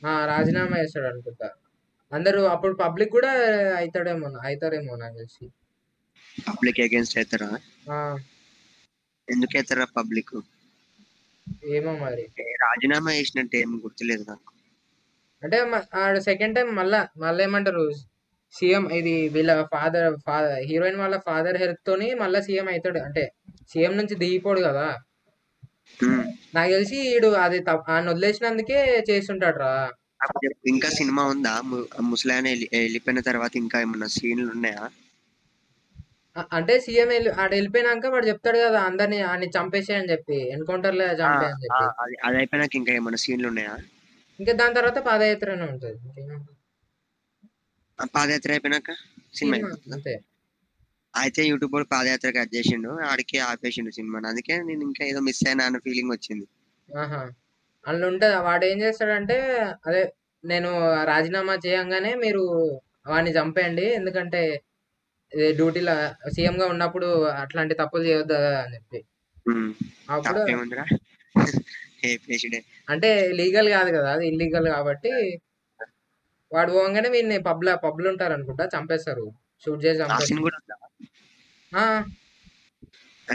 [0.03, 1.47] ఆ రాజీనామా చేస్తాడు అనుకుంటా.
[2.11, 3.31] అందరూ అప్పుడు పబ్లిక్ కూడా
[3.77, 5.45] అవుతాడేమో అవుతారేమో నాకు తెలిసి.
[6.47, 7.49] పబ్లిక్ అగేన్స్ట్ అవుతారా?
[9.27, 10.33] ఎందుకు అవుతారా పబ్లిక్?
[11.65, 12.23] ఏమో మరి.
[12.61, 14.47] రాజీనామా చేసినట్టు ఏం గుర్తులేదు నాకు.
[15.43, 15.57] అంటే
[15.93, 17.91] ఆడ సెకండ్ టైం మళ్ళా మళ్ళీ ఏమంటారు
[18.53, 23.23] సీఎం ఇది వీళ్ళ ఫాదర్ ఫాదర్ హీరోయిన్ వాళ్ళ ఫాదర్ హెల్ప్ తోని మళ్ళా సీఎం అవుతాడు అంటే
[23.69, 24.87] సీఎం నుంచి దిగిపోడు కదా.
[26.55, 29.91] నాకు తెలిసి వీడు అది ఆయన వదిలేసినందుకే చేస్తుంటాడు రా
[30.67, 31.61] ఇంకా సినిమా ఉందా?
[32.01, 34.83] ముసలాయన వెళ్ళి- వెళ్ళిపోయిన తర్వాత ఇంకా ఏమన్నా సీన్లు ఉన్నాయా?
[36.51, 41.67] అంటే సీఎం ఆడ వెళ్ళిపోయినాక వాడు చెప్తాడు కదా అందరిని ఆయన చంపేసే అని చెప్పి ఎన్కౌంటర్లో చంపే అని
[41.71, 43.73] ఆ, చెప్పి అది అయిపోయినాక ఇంకా ఏమన్నా సీన్లు ఉన్నాయా?
[44.39, 45.97] ఇంకా దాని తర్వాత పాదయాత్రనే ఉంటుంది
[48.13, 48.91] పాదయాత్ర అయిపోయినాక
[49.33, 49.73] సినిమా సినిమా?
[49.95, 50.13] అంతే.
[51.13, 55.79] అయితే యూట్యూబ్లో పాదయాత్ర కట్ చేసిండు ఆడికి ఆపేసిండు సినిమాని అందుకే నేను ఇంకా ఏదో మిస్ అయినా అన్న
[55.85, 56.45] ఫీలింగ్ వచ్చింది.
[56.89, 57.21] ఆహా.
[57.85, 59.37] అందులో ఉంటుంది వాడు ఏం చేస్తాడంటే
[59.87, 60.01] అదే
[60.43, 60.69] నేను
[61.09, 62.43] రాజీనామా చేయంగానే మీరు
[63.07, 64.41] వాడిని చంపేయండి ఎందుకంటే
[65.51, 69.03] డ్యూటీలో సీఎం గా ఉన్నప్పుడు అట్లాంటి తప్పులు చేయొద్దు కదా అని చెప్పి.
[70.09, 70.39] అప్పుడు
[72.89, 75.41] అంటే లీగల్ కాదు కదా అది ఇల్లీగల్ కాబట్టి
[76.53, 79.31] వాడు పోగానే వీడిని పబ్ల పబ్లు ఉంటారు అనుకుంటా చంపేస్తారు.
[79.65, 80.35] షూట్ చేసి ఆ చంపేస్తారు.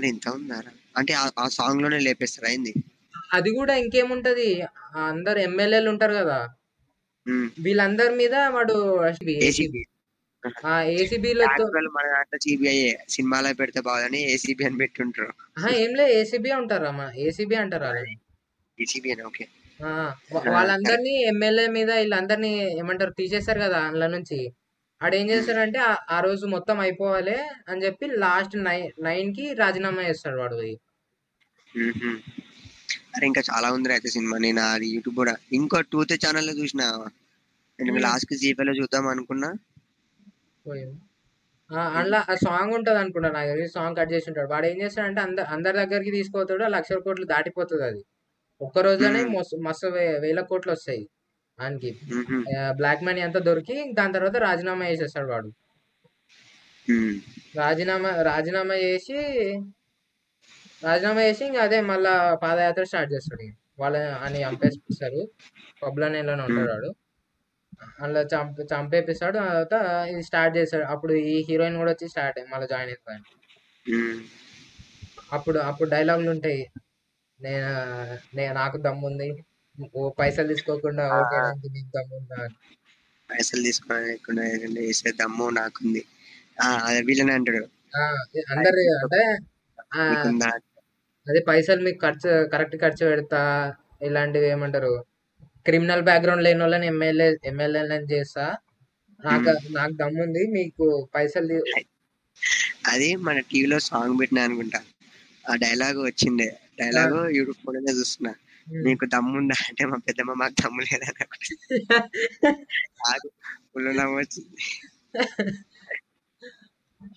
[0.06, 2.74] ఇంత ఉందారా అంటే ఆ- సాంగ్లోనే లేపేస్తారా అయింది
[3.32, 4.64] అది కూడా ఇంకేముంటది?
[4.94, 6.48] అందరు ఎమ్మెల్యేలు ఉంటారు కదా.
[7.59, 9.85] వీళ్ళందరి మీద వాడు ఏసీబీ
[10.44, 15.33] మన దాంట్లో సిబిఐ సినిమాలో పెడితే బాగుదని ఏసీబీ అని పెట్టుంటారు.
[15.75, 18.05] ఏం లే ఏసీబీ ఉంటారా మా ఏసీబీ అంటారా?
[18.81, 19.46] ఏసీబీ అని ఓకే.
[20.49, 24.53] వాళ్ళందరినీ ఎమ్మెల్యే మీద వీళ్ళందరినీ ఏమంటారు తీసేస్తారు కదా అందులో నుంచి.
[25.03, 27.37] ఆడు ఏం చేస్తాడంటే ఆ- రోజు మొత్తం అయిపోవాలి
[27.68, 30.79] అని చెప్పి లాస్ట్ నైన్ నైన్కి రాజీనామా చేస్తాడు వాడు పోయి.
[33.16, 34.38] అరే ఇంకా చాలా ఉంది అయితే సినిమా.
[34.38, 35.37] నేను అది యూట్యూబ్ కూడా.
[35.53, 36.83] ఇంకో టూత్ ఛానల్లో చూసిన.
[37.83, 37.99] నేను.
[37.99, 39.55] లాస్ట్కి జీపే లో చూద్దాం అనుకున్నా.
[40.68, 40.96] పోయింది.
[41.94, 44.48] అందులో ఆ సాంగ్ ఉంటది అనుకుంటా నాకు తెలిసి సాంగ్ కట్ చేసి ఉంటాడు.
[44.48, 46.64] వాడు ఏం చేస్తాడంటే అందరు అందరి దగ్గరికి తీసుకుపోతాడు.
[46.64, 48.02] ఆ లక్షల కోట్లు దాటిపోతుంది అది.
[48.61, 49.64] ఒక్క రోజులోనే మ్మ్.
[49.64, 49.87] మస్తు
[50.20, 51.02] వేల కోట్లు వస్తాయి
[51.59, 51.90] ఆయనకి.
[52.12, 52.44] మ్మ్.
[52.76, 55.50] బ్లాక్ మనీ అంతా దొరికి దాని తర్వాత రాజీనామా చేసేస్తాడు వాడు.
[57.57, 59.16] రాజీనామా రాజీనామా చేసి
[60.83, 63.46] రాజీనామా చేసి ఇంకా అదే మళ్ళా పాదయాత్ర స్టార్ట్ చేస్తాడు.
[63.79, 65.20] వాళ్ళ అని చంపేస్తారు.
[65.83, 66.90] పబ్లో నెలలో ఉంటాడు వాడు.
[68.01, 70.85] అలా చంప చంపేపిస్తాడు ఆ తర్వాత ఇది స్టార్ట్ చేస్తాడు.
[70.85, 72.97] అప్పుడు ఈ హీరోయిన్ కూడా వచ్చి స్టార్ట్ మళ్ళీ జాయిన్
[73.93, 74.21] మ్మ్.
[75.33, 76.67] అప్పుడు అప్పుడు డైలాగులు ఉంటాయి.
[77.41, 77.69] నేను
[78.37, 79.45] నేను నాకు దమ్ముంది.
[79.97, 82.45] ఓ పైసలు తీసుకోకుండా ఓకేడానికి నీకు దమ్ముందా?
[82.45, 82.55] అని.
[83.31, 86.05] పైసలు తీసుకొని వేసే దమ్ము నాకుంది.
[86.62, 87.67] ఆ, అదే వీళ్ళని అంటాడు.
[87.99, 88.01] ఆ,
[88.51, 89.37] అందరు అంటే
[89.95, 90.49] ఆ, నీకుందా?
[91.29, 95.05] అదే పైసలు మీకు ఖర్చు కరెక్ట్ ఖర్చు పెడతా ఇలాంటివి ఏమంటారు?
[95.66, 98.57] క్రిమినల్ బ్యాక్గ్రౌండ్ లేని వాళ్ళని ఎమ్మెల్యే ఎమ్మెల్యేలను చేస్తా.
[99.24, 99.74] నాకు మ్మ్.
[99.74, 100.46] నాకు దమ్ముంది.
[100.46, 101.64] మీకు పైసలు
[102.87, 104.81] అది మన టీవీలో సాంగ్ పెట్టినా అనుకుంటా.
[105.50, 108.35] ఆ డైలాగ్ వచ్చిండే ఆ, డైలాగ్ యూట్యూబ్ ఫోన్లోనే చూస్తున్నా.
[108.83, 109.64] నీకు దమ్ముందా?
[109.68, 111.24] అంటే మా పెద్దమ్మ మాకు దమ్ము లేదని
[112.81, 113.31] నాకు
[113.74, 114.57] ఫుల్ వచ్చింది.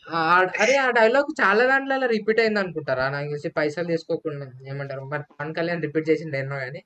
[0.09, 3.09] ఆ- అరే ఆ డైలాగ్ చాలా దాంట్లో రిపీట్ అయింది అనుకుంటారా?
[3.09, 5.01] నాకు తెలిసి పైసలు తీసుకోకుండా ఏమంటారు?
[5.01, 6.83] మరి పవన్ కళ్యాణ్ రిపీట్ చేసింది ఎన్నో కానీ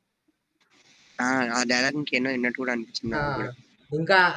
[1.22, 3.52] ఆ డైలాగ్ ఇంకెన్నో విన్నట్టు కూడా అనిపించింది
[3.96, 4.34] ఇంకా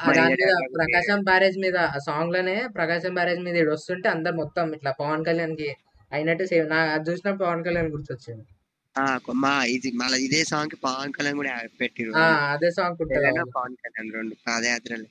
[0.75, 5.75] ప్రకాశం బ్యారేజ్ మీద ఆ సాంగ్లోనే ప్రకాశం బ్యారేజ్ మీద ఈడు వస్తుంటే అందరు మొత్తం ఇట్లా పవన్ కళ్యాణ్కి
[6.11, 6.69] అయినట్టు సేమ్.
[6.69, 8.45] నా అది చూసినప్పుడు పవన్ కళ్యాణ్ గుర్తొచ్చింది.
[9.33, 12.11] మా ఇది మళ్ళీ ఇదే సాంగ్కి పవన్ కళ్యాణ్ కూడా పెట్టిరు.
[12.51, 12.97] అదే సాంగ్
[13.55, 15.05] పవన్ కళ్యాణ్ రెండు పాదయాత్రలు.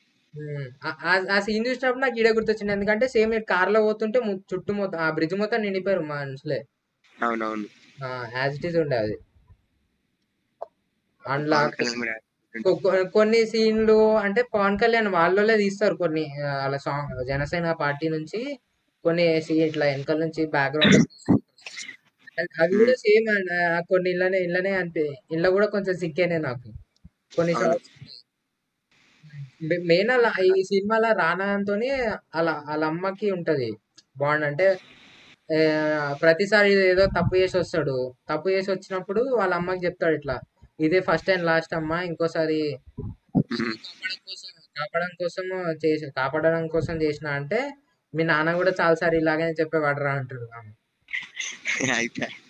[1.31, 2.73] ఆ- సీన్ చూసినప్పుడు నాకు ఈడే గుర్తొచ్చింది.
[2.73, 6.65] ఎందుకంటే సేమ్ కార్లో పోతుంటే చుట్టూ మొత్తం ఆ బ్రిడ్జ్ మొత్తం నిండిపోయారు మనుషులే.
[7.23, 7.65] అవునవును.
[8.37, 9.19] యాజ్ ఇట్ ఈస్ ఉండే అది.
[11.27, 11.59] అందులో
[13.15, 16.25] కొన్ని సీన్లు అంటే పవన్ కళ్యాణ్ వాళ్ళే తీస్తారు కొన్ని
[16.63, 18.41] వాళ్ళ సాంగ్ జనసేన పార్టీ నుంచి
[19.05, 20.99] కొన్ని సీన్ ఇట్లా వెనకాల నుంచి బ్యాక్గ్రౌండ్
[22.63, 23.29] అవి కూడా సేమ్
[23.91, 26.69] కొన్ని ఇళ్ళనే ఇళ్ళనే అంటే ఇళ్ళ కూడా కొంచెం సిక్కేనే నాకు.
[27.33, 27.55] కొన్ని
[29.91, 31.89] మెయిన్ అలా ఈ సినిమాలో రానాతోని
[32.39, 33.69] అలా వాళ్ళ అమ్మకి ఉంటది.
[34.17, 34.67] బాండ్ అంటే
[36.23, 37.97] ప్రతిసారి ఏదో తప్పు చేసి వస్తాడు.
[38.31, 40.37] తప్పు చేసి వచ్చినప్పుడు వాళ్ళ అమ్మకి చెప్తాడు ఇట్లా.
[40.79, 42.03] ఇదే ఫస్ట్ అండ్ లాస్ట్ అమ్మా.
[42.03, 42.79] ఇంకోసారి
[43.37, 45.45] కాపాడడం కోసం కాపాడడం కోసం
[45.85, 47.75] చేసి కాపాడడం కోసం చేసిన అంటే
[48.15, 50.47] మీ నాన్న కూడా చాలాసారి ఇలాగనే చెప్పేవాడు రా అంటాడు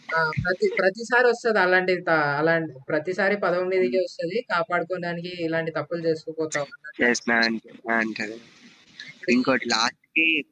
[0.09, 2.05] ఆ, ప్రతి ప్రతిసారి వస్తుంది అలాంటి
[2.37, 4.45] అలాంటి ప్రతిసారి పదవి మీదకి వస్తుంది.
[4.51, 6.15] కాపాడుకోవడానికి ఇలాంటి తప్పులు ఈ-
[9.33, 10.45] ఇంకోటి లాస్ట్కి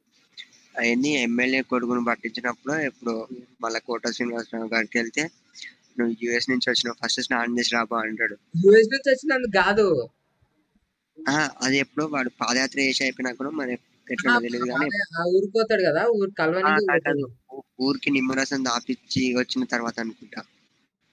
[0.75, 3.27] అవన్నీ ఎమ్మెల్యే కొడుకును పట్టించినప్పుడు ఇప్పుడు
[3.61, 5.29] మళ్ళా కోట శ్రీనివాసరావు గారికి వెళ్తే
[5.95, 8.35] నువ్వు యుఎస్ నుంచి వచ్చిన ఫస్ట్ స్నానం చేసి రాబో అంటాడు.
[8.65, 9.85] యూఎస్ నుంచి వచ్చినందుకు కాదు.
[11.17, 15.23] ఆ, అది ఎప్పుడో వాడు పాదయాత్ర చేసి అయిపోయినాక కూడా మరి ఆ, ఎట్లుండో తెలియదు కానీ అదే ఆ
[15.29, 16.31] ఊరికి పోతాడు కదా ఊరు.
[17.53, 20.41] ఊ- ఊరికి నిమ్మరసం దాపిచ్చి వచ్చిన తర్వాత అనుకుంటా.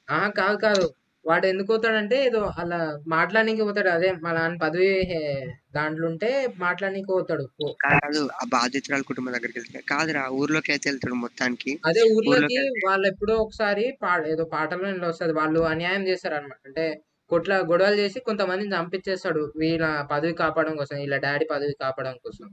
[0.08, 0.86] ఆ కాదు కాదు.
[1.24, 3.90] వాడు ఎందుకు పోతాడంటే ఏదో అలా మాట్లాడడానికి పోతాడు.
[3.90, 4.90] అదే మన ఆయన పదవి
[5.74, 7.44] దాంట్లో ఉంటే మాట్లాడడానికి పోతాడు.
[7.85, 11.72] కాదు ఆ బాధితురాల కుటుంబం దగ్గరికి వెళ్తే కాదురా ఊర్లోకి అయితే వెళ్తాడు మొత్తానికి.
[11.85, 13.85] అదే ఊర్లోకి వాళ్ళు ఎప్పుడో ఒకసారి
[14.32, 15.35] ఏదో పాటలో వస్తుంది.
[15.40, 16.85] వాళ్ళు అన్యాయం చేస్తారు అనమాట అంటే
[17.30, 19.42] కొట్ల గొడవలు చేసి కొంతమందిని చంపించేస్తాడు.
[19.56, 22.46] వీళ్ళ పదవి కాపాడడం కోసం వీళ్ళ డాడీ పదవి కాపాడడం కోసం.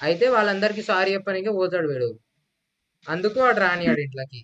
[0.00, 2.10] అయితే వాళ్ళందరికీ సారీ చెప్పడానికి పోతాడు వీడు.
[3.06, 4.40] అందుకు వాడు రానియాడు ఇంట్లోకి.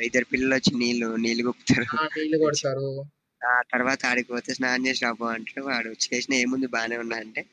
[0.00, 3.04] ఇద్దరు పిల్లలు వచ్చి నీళ్ళు నీళ్ళు గుప్పుతారు ఆ నీళ్ళు కొడతారు.
[3.46, 7.44] ఆ తర్వాత ఆడికి పోతే స్నానం చేసి రాబో అంటే వాడు చేసిన ఏముంది బానే ఉన్నా అంటే.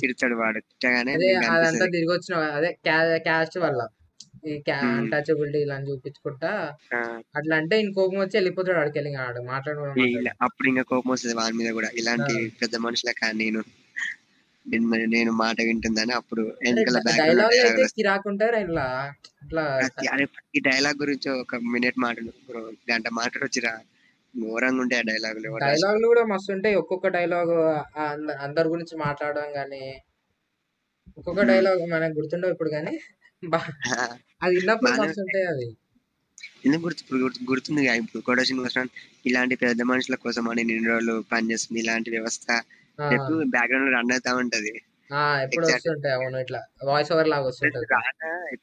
[0.00, 0.60] తిడతాడు వాడు.
[0.60, 2.78] తిట్టగానే అదంతా తిరిగి వచ్చిన అదే
[3.18, 3.86] క్యాస్ట్ వల్ల.
[4.46, 6.72] ఈ అన్టచబిలిటీ ఇలా చూపించుకుంటా.
[7.36, 9.40] అట్లా అంటే ఇంక కోపం వచ్చి వెళ్ళిపోతాడు ఆడికి వెళ్ళి ఆడు.
[9.40, 11.88] మాట్లాడు కూడా ఈ- మాట్లాడు ఇలా- అప్పుడు ఇంకా కోపం వస్తుంది వాని మీద కూడా.
[11.94, 13.62] ఇలాంటి పెద్ద మనుషులకా నేను.
[14.66, 16.42] నేను మాట వింటుందని అప్పుడు
[17.06, 18.42] బ్యాక్గ్రౌండ్
[20.68, 22.30] డైలాగ్ గురించి ఒక మినిట్ మాటలు.
[22.90, 23.72] గంట మాటలు వచ్చిరా?
[24.34, 26.74] ఘోరంగా ఉంటాయి ఆ డైలాగులు డైలాగులు కూడా మస్తు ఉంటాయి.
[26.74, 27.54] ఒక్కొక్క డైలాగ్
[28.46, 29.84] అందరి గురించి మాట్లాడడం కానీ
[31.18, 32.94] ఒక్కొక్క డైలాగ్ మనకు గుర్తుండవు ఇప్పుడు కానీ
[34.42, 35.66] అది విన్నప్పుడు మస్తు ఉంటాయి అది
[36.66, 37.02] ఎందుకు గుర్తు
[37.50, 38.90] గుర్తుంది ఇప్పుడు కోట శ్రీనివాసరావు
[39.26, 42.46] ఇలాంటి పెద్ద మనుషుల కోసం అని నిన్న రోజులు పనిచేస్తుంది ఇలాంటి వ్యవస్థ
[42.98, 44.72] ఎప్పుడు బ్యాక్గ్రౌండ్ రన్ అవుతా ఉంటది.
[45.10, 47.86] ఆ, ఎప్పుడు వస్తుంటాయి అవును ఇట్లా వాయిస్ ఓవర్ లాగా వస్తుంటది.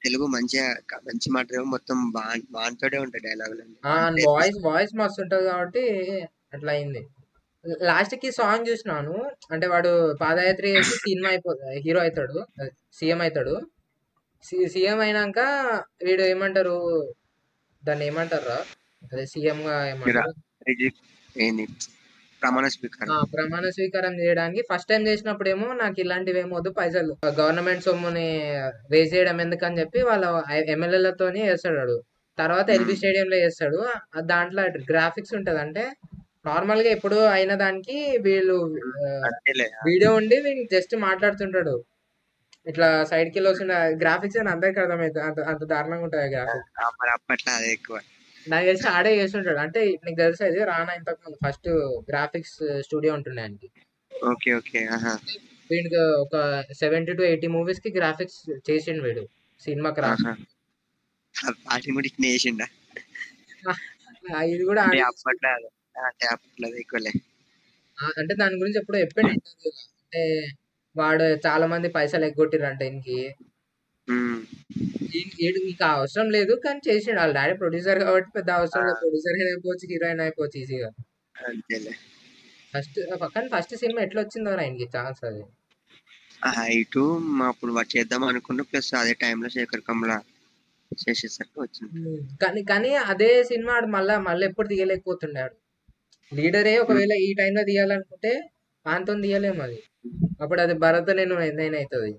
[0.02, 0.66] తెలుగు మంచిగా
[1.08, 3.62] మంచి మాట మొత్తం బాన్ బాన్తోటే ఉంటాయి డైలాగులు
[3.94, 5.84] అంతే వాయిస్ వాయిస్ మస్తు ఉంటది కాబట్టి
[6.54, 7.02] అట్లా అయింది.
[7.84, 9.16] లాస్ట్కి సాంగ్ చూసినాను
[9.52, 11.54] అంటే వాడు పాదయాత్ర చేసి సినిమా అయిపో
[11.86, 12.38] హీరో అవుతాడు
[12.94, 13.56] సీఎం అవుతాడు
[14.70, 15.40] సీఎం అయినాక
[16.04, 16.78] వీడు ఏమంటారు
[17.84, 18.58] దాన్ని ఏమంటారా
[19.04, 20.34] అదే సీఎం గా ఏమంటారు
[22.42, 23.10] ప్రమాణ స్వీకారం.
[23.34, 28.28] ప్రమాణ స్వీకారం చేయడానికి ఫస్ట్ టైం చేసినప్పుడు ఏమో నాకు ఇలాంటివి ఏమో వద్దు పైసలు గవర్నమెంట్ సొమ్ముని
[28.92, 30.24] వేస్ట్ చేయడం ఎందుకని చెప్పి వాళ్ళ
[30.70, 31.98] ఎమ్మెల్యేలతోని వేస్తాడు వాడు.
[32.38, 33.80] తర్వాత ఎల్బీ స్టేడియంలో చేస్తాడు.
[34.16, 35.84] ఆ దాంట్లో గ్రాఫిక్స్ ఉంటది అంటే
[36.46, 38.56] నార్మల్గా ఎప్పుడు అయిన దానికి వీళ్ళు
[39.88, 41.76] వీడియో ఉండి వీళ్ళు జస్ట్ మాట్లాడుతుంటాడు.
[42.68, 47.52] ఇట్లా సైడ్కి వస్తుండే గ్రాఫిక్స్ అని అందరికి అర్థమవుతుంది అంత అంత దారుణంగా ఉంటుంది గ్రాఫిక్స్ ఆ, మరి అప్పట్లో
[47.54, 47.98] అదే ఎక్కువ.
[48.50, 50.60] నాకు తెలిసి ఆడే చేస్తుంటాడు అంటే నీకు తెలుసా ఇది?
[50.64, 51.68] రానా ఇంతకు ముందు ఫస్ట్
[52.10, 53.68] గ్రాఫిక్స్ స్టూడియో ఉంటుండే ఆయనకి.
[54.12, 54.80] ఓకే ఓకే
[55.72, 56.36] వీడికి ఒక
[56.74, 59.24] సెవెంటీ టు ఎయిటీ మూవీస్కి గ్రాఫిక్స్ చేసిండు వీడు.
[59.62, 60.24] సినిమాకి రాసి
[62.26, 62.68] చేసిండా?
[64.54, 64.82] ఇది కూడా
[68.20, 69.32] అంటే దాని గురించి ఎప్పుడో చెప్పిండు.
[70.04, 70.22] అంటే
[70.96, 73.02] వాడు చాలా మంది పైసలు ఎగ్గొట్టిరంట ఉమ్.
[75.46, 77.20] ఈడు ఇంకా అవసరం లేదు కానీ చేసిండు.
[77.20, 78.98] వాళ్ళ డాడీ ప్రొడ్యూసర్ కాబట్టి పెద్ద అవసరం లేదు.
[79.02, 80.90] ప్రొడ్యూసర్ అయిపోవచ్చు హీరోయిన్ అయిపోవచ్చు ఈజీగా
[82.74, 82.98] ఫస్ట్
[83.36, 85.44] కానీ ఫస్ట్ సినిమా ఎట్లా వచ్చిందో ఆయనకి ఛాన్స్ అది.
[87.38, 90.14] మా అప్పుడు చేద్దాం అనుకున్న ప్లస్ అదే టైంలో శేఖర్ కమల
[90.92, 92.12] చేసేసరికి వచ్చింది.
[92.44, 95.44] కానీ కానీ అదే సినిమా మళ్ళా మళ్ళీ ఎప్పుడు తీయలేకపోతుండే
[96.32, 98.32] లీడరే ఒకవేళ ఈ టైంలో తీయాలనుకుంటే
[98.86, 99.80] పాంతో తీయలేము అది.
[100.42, 102.12] అప్పుడు అది భరత్ నేను నేను అవుతుంది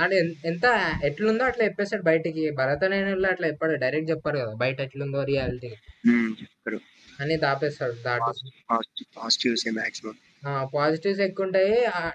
[0.00, 0.66] అంటే ఎంత
[1.04, 2.50] ఎట్లుందో అట్లా చెప్పేస్తాడు బయటికి.
[2.50, 3.74] భరత నేను అట్లా చెప్పాడు.
[3.74, 4.54] డైరెక్ట్ చెప్పారు కదా.
[4.54, 5.68] బయట ఎట్లుందో రియాలిటీ.
[6.42, 6.80] చెప్పరు.
[7.20, 7.94] అని దాపేస్తాడు
[9.16, 10.16] పాజిటివ్స్ మాక్సిమం
[10.74, 11.72] పాజిటివ్స్ ఎక్కువ ఉంటాయి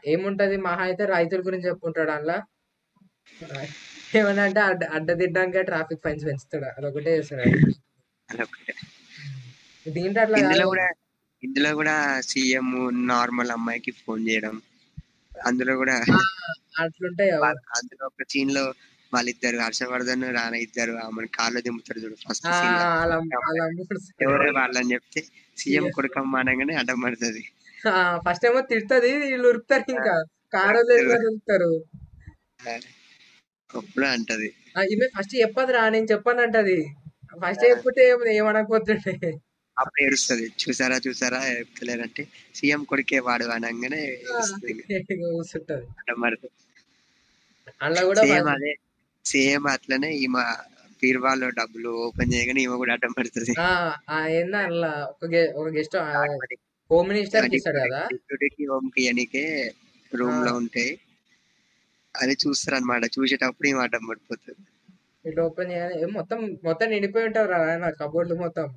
[0.08, 0.58] ఏముంటది?
[0.58, 2.38] మహా అయితే రైతుల గురించి చెప్పుకుంటాడు అందులో.
[4.15, 6.65] ఏమన్నా అంటే అడ్డ అడ్డదిడ్డానికి ట్రాఫిక్ ఫైన్స్ పెంచుతాడు.
[6.65, 7.43] అదొకటే చేస్తాడు.
[9.89, 10.67] దీంట్లో అట్లా ఇందులో కాదు.
[10.67, 10.88] కూడా
[11.43, 12.67] ఇందులో కూడా సీఎం
[13.08, 14.62] నార్మల్ అమ్మాయికి ఫోన్ చేయడం.
[15.45, 15.95] అందులో కూడా
[16.79, 17.32] అట్లుంటాయి
[17.77, 18.63] అందులో ఒక సీన్లో
[19.13, 22.47] వాళ్ళిద్దరు హర్షవర్ధన్ రానా ఇద్దరు ఆమెను కార్లో దింపుతారు చూడు ఫస్ట్
[24.23, 25.21] ఎవరే వాళ్ళని చెప్తే
[25.58, 27.43] సీఎం కొడుకమ్మ అనగానే అడ్డం పడుతుంది.
[28.25, 30.15] ఫస్ట్ ఏమో తిడుతుంది వీళ్ళు ఉరుకుతారు ఇంకా.
[30.53, 30.79] కారు
[31.25, 31.71] ఉరుకుతారు.
[33.69, 34.49] అప్పుడు అంటది.
[34.93, 36.77] ఈమె ఫస్ట్ చెప్పదు రా నేను చెప్పను అంటది.
[37.43, 38.03] ఫస్ట్ చెప్పుతే
[38.34, 39.32] ఏమనకపోతుండే.
[39.77, 42.23] అప్పుడు ఏడుస్తుంది చూసారా చూసారా చెప్తలేరంటే
[42.55, 44.01] సీఎం కొడుకే వాడు అనగానే
[48.19, 48.71] సేమ్ అదే
[49.25, 50.43] సేమ్ అట్లనే ఈమె
[51.01, 53.53] బీర్వాలో డబ్బులు ఓపెన్ చేయగానే ఈమె కూడా అడ్డం పడుతుంది.
[55.13, 55.95] ఒక గెస్ట్
[56.91, 58.01] హోమ్ మినిస్టర్ కదా?
[58.13, 59.45] డిప్యూటీకి హోమ్కి అనికే
[60.12, 60.39] రూమ్.
[60.45, 60.91] లో ఉంటాయి
[62.15, 64.62] అది చూస్తారు అనమాట చూసేటప్పుడు ఈమె అడ్డం పడిపోతుంది.
[65.25, 68.67] ఇట్లా ఓపెన్ చేయాలి ఏం మొత్తం మొత్తం నిండిపోయి ఉంటారు కబోర్డ్లు మొత్తం.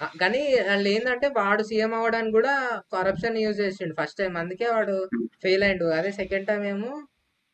[0.00, 2.52] ఆ, కానీ వాళ్ళు ఏంటంటే వాడు సీఎం అవ్వడానికి కూడా
[2.92, 3.94] కరప్షన్ యూజ్ చేసిండు.
[3.98, 4.94] ఫస్ట్ టైం అందుకే వాడు
[5.44, 5.86] ఫెయిల్ అయిండు.
[5.96, 6.90] అదే సెకండ్ టైం ఏమో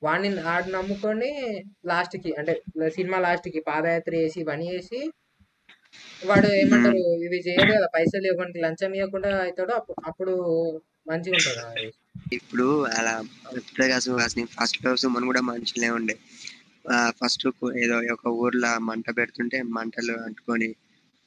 [0.03, 1.31] వాడిని ఆడు నమ్ముకొని
[1.91, 2.55] లాస్ట్కి అంటే
[2.97, 4.99] సినిమా లాస్ట్కి పాదయాత్ర చేసి ఇవన్నీ చేసి
[6.23, 10.33] వాడు ఏమంటారు ఇవి చేయడు కదా పైసలు ఇవ్వడానికి లంచం ఇవ్వకుండా అవుతాడు అప్పుడు అప్పుడు
[11.07, 11.89] మంచిగా ఉంటుంది అది.
[12.33, 13.15] ఇప్పుడు అలా
[14.07, 16.15] సుహాస్ని ఫస్ట్లో సుమన్ కూడా మంచిగానే ఉండే.
[17.19, 17.45] ఫస్ట్
[17.83, 20.69] ఏదో ఒక ఊర్లో మంట పెడుతుంటే మంటలు అంటుకొని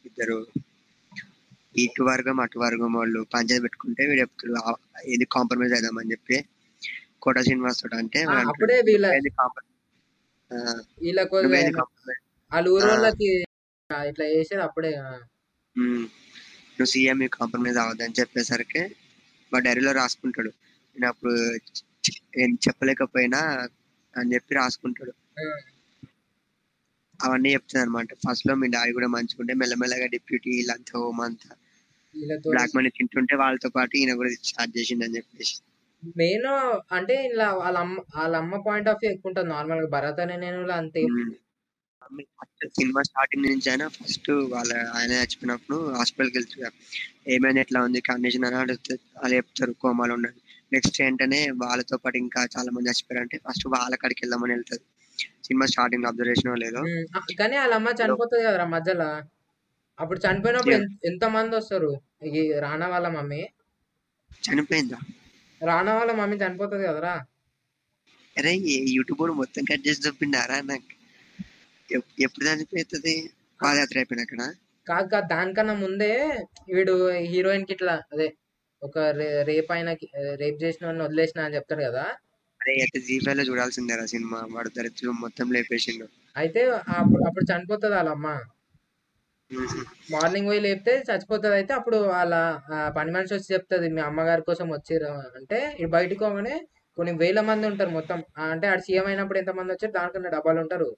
[0.08, 0.38] ఇద్దరు
[1.76, 4.72] ఇటు వర్గం అటు వర్గం వాళ్ళు పంచాయతీ పెట్టుకుంటే వీడు చెప్తాడు "ఆ,
[5.08, 6.38] ఇది కాంప్రమైజ్ అవుదామని చెప్పి
[7.22, 9.74] కోట శ్రీనివాస్ అంటే ఆ, వాడు అంటాడు, అప్పుడే వీళ్ళ "నువ్వేంది compromise?
[10.52, 10.58] ఆ,
[11.04, 11.36] వీళ్ళకు?
[11.39, 12.91] వాళ్ళ ఊరు
[14.10, 14.91] ఇట్లా చేసేది అప్పుడే
[15.76, 18.82] నువ్వు సీఎం కాంప్రమైజ్ అవ్వద్దని చెప్పేసరికి
[19.52, 20.52] వాడు డైరీలో రాసుకుంటాడు
[20.96, 21.34] నేను అప్పుడు
[22.67, 23.39] చెప్పలేకపోయినా
[24.13, 25.13] అని చెప్పి రాసుకుంటాడు.
[27.20, 31.50] అవన్నీ చెప్తుంది అనమాట ఫస్ట్లో మీ డాడీ కూడా మంచిగుంటే మెల్లమెల్లగా డిప్యూటీ వీళ్ళంతా హోమ్ అంతా
[32.46, 35.56] బ్లాక్ మనీ తింటుంటే వాళ్ళతో పాటు ఈయన కూడా స్టార్ట్ చేసిండని చెప్పేసి.
[36.18, 36.48] మెయిన్
[36.98, 39.50] అంటే ఇలా వాళ్ళ అమ్మ వాళ్ళ అమ్మ పాయింట్ ఆఫ్ వ్యూ ఎక్కువ ఉంటుంది.
[39.56, 41.02] నార్మల్గా భరత్ అనే నేను అంతే.
[42.38, 46.70] ఫస్ట్ సినిమా స్టార్టింగ్ నుంచి అయినా ఫస్ట్ వాళ్ళ ఆయన చచ్చిపోయినప్పుడు హాస్పిటల్కి వెళ్తారు
[47.34, 48.76] ఏమైనా ఎట్లా ఉంది కండిషన్ అని వాళ్ళు
[49.36, 50.40] చెప్తారు కోమాలో ఉన్నది
[50.72, 54.84] నెక్స్ట్ ఏంటనే వాళ్ళతో పాటు ఇంకా చాలా మంది చచ్చిపోయారు అంటే ఫస్ట్ వాళ్ళ కాడికి వెళ్దామని వెళ్తారు.
[55.48, 56.82] సినిమా స్టార్టింగ్ అబ్జర్వేషన్ లేదో?
[57.40, 59.22] కానీ వాళ్ళ అమ్మ చనిపోతుంది కదరా మధ్యలో.
[60.00, 60.76] అప్పుడు చనిపోయినప్పుడు.
[61.06, 62.02] ఎంత- మంది వస్తారు?
[62.26, 63.48] ఈ రానా వాళ్ళ మమ్మీ?
[64.32, 64.98] చనిపోయిందా?
[65.66, 67.26] రానా వాళ్ళ మమ్మీ చనిపోతుంది కదరా.
[68.38, 68.54] అరే
[68.90, 70.62] యూట్యూబ్ మొత్తం కట్ చేసి చూపిండారా?
[70.62, 70.98] నాకు
[71.94, 73.30] ఎప్- ఎప్పుడు చనిపోతుంది?
[73.64, 74.54] పాదయాత్ర అయిపోయినాకడ
[74.88, 78.34] కాదు కాదు దానికన్నా ముందే వీడు హీరోయిన్కి ఇట్లా అదే
[78.84, 78.98] ఒక
[79.44, 79.94] రేప్ అయిన
[80.36, 82.06] రేప్ చేసిన వదిలేసిన అని చెప్తాడు కదా.
[82.62, 84.39] అరే అయితే జీ ఫైవ్లో చూడాల్సిందేరా సినిమా.
[84.54, 86.06] వాడు దరిద్రం మొత్తం లేపేసిండు.
[86.36, 86.62] అయితే
[86.98, 88.28] అప్పుడు అప్పుడు చనిపోతుంది వాళ్ళ అమ్మ.
[90.12, 92.34] మార్నింగ్ పోయి లేపితే చచ్చిపోతుంది అయితే అప్పుడు వాళ్ళ
[92.74, 95.12] ఆ, పని మనిషి వచ్చి చెప్తుంది మీ అమ్మగారి కోసం వచ్చిర్రు.
[95.38, 96.56] అంటే ఇటు బయటకు పోగానే
[96.98, 98.20] కొన్ని వేల మంది ఉంటారు మొత్తం.
[98.38, 99.93] ఆ, అంటే ఆడు సీఎం అయినప్పుడు ఎంత మంది వచ్చారు?
[99.98, 100.89] దానికన్నా డబ్బాలు ఉంటారు.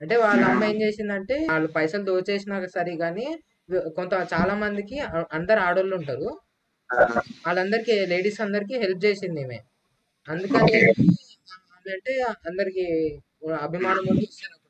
[0.00, 3.26] అంటే వాళ్ళ అమ్మ ఏం చేసిందంటే వాళ్ళు పైసలు దోచేసినాక సరే కానీ
[3.96, 4.98] కొంత చాలా మందికి
[5.32, 6.28] అందరు ఆడోళ్ళు ఉంటారు.
[7.46, 9.58] వాళ్ళందరికి లేడీస్ అందరికి హెల్ప్ చేసింది ఈమె.
[10.28, 10.78] అందుకని
[11.92, 12.14] అంటే
[12.48, 12.84] అందరికి
[13.60, 14.04] అభిమానం.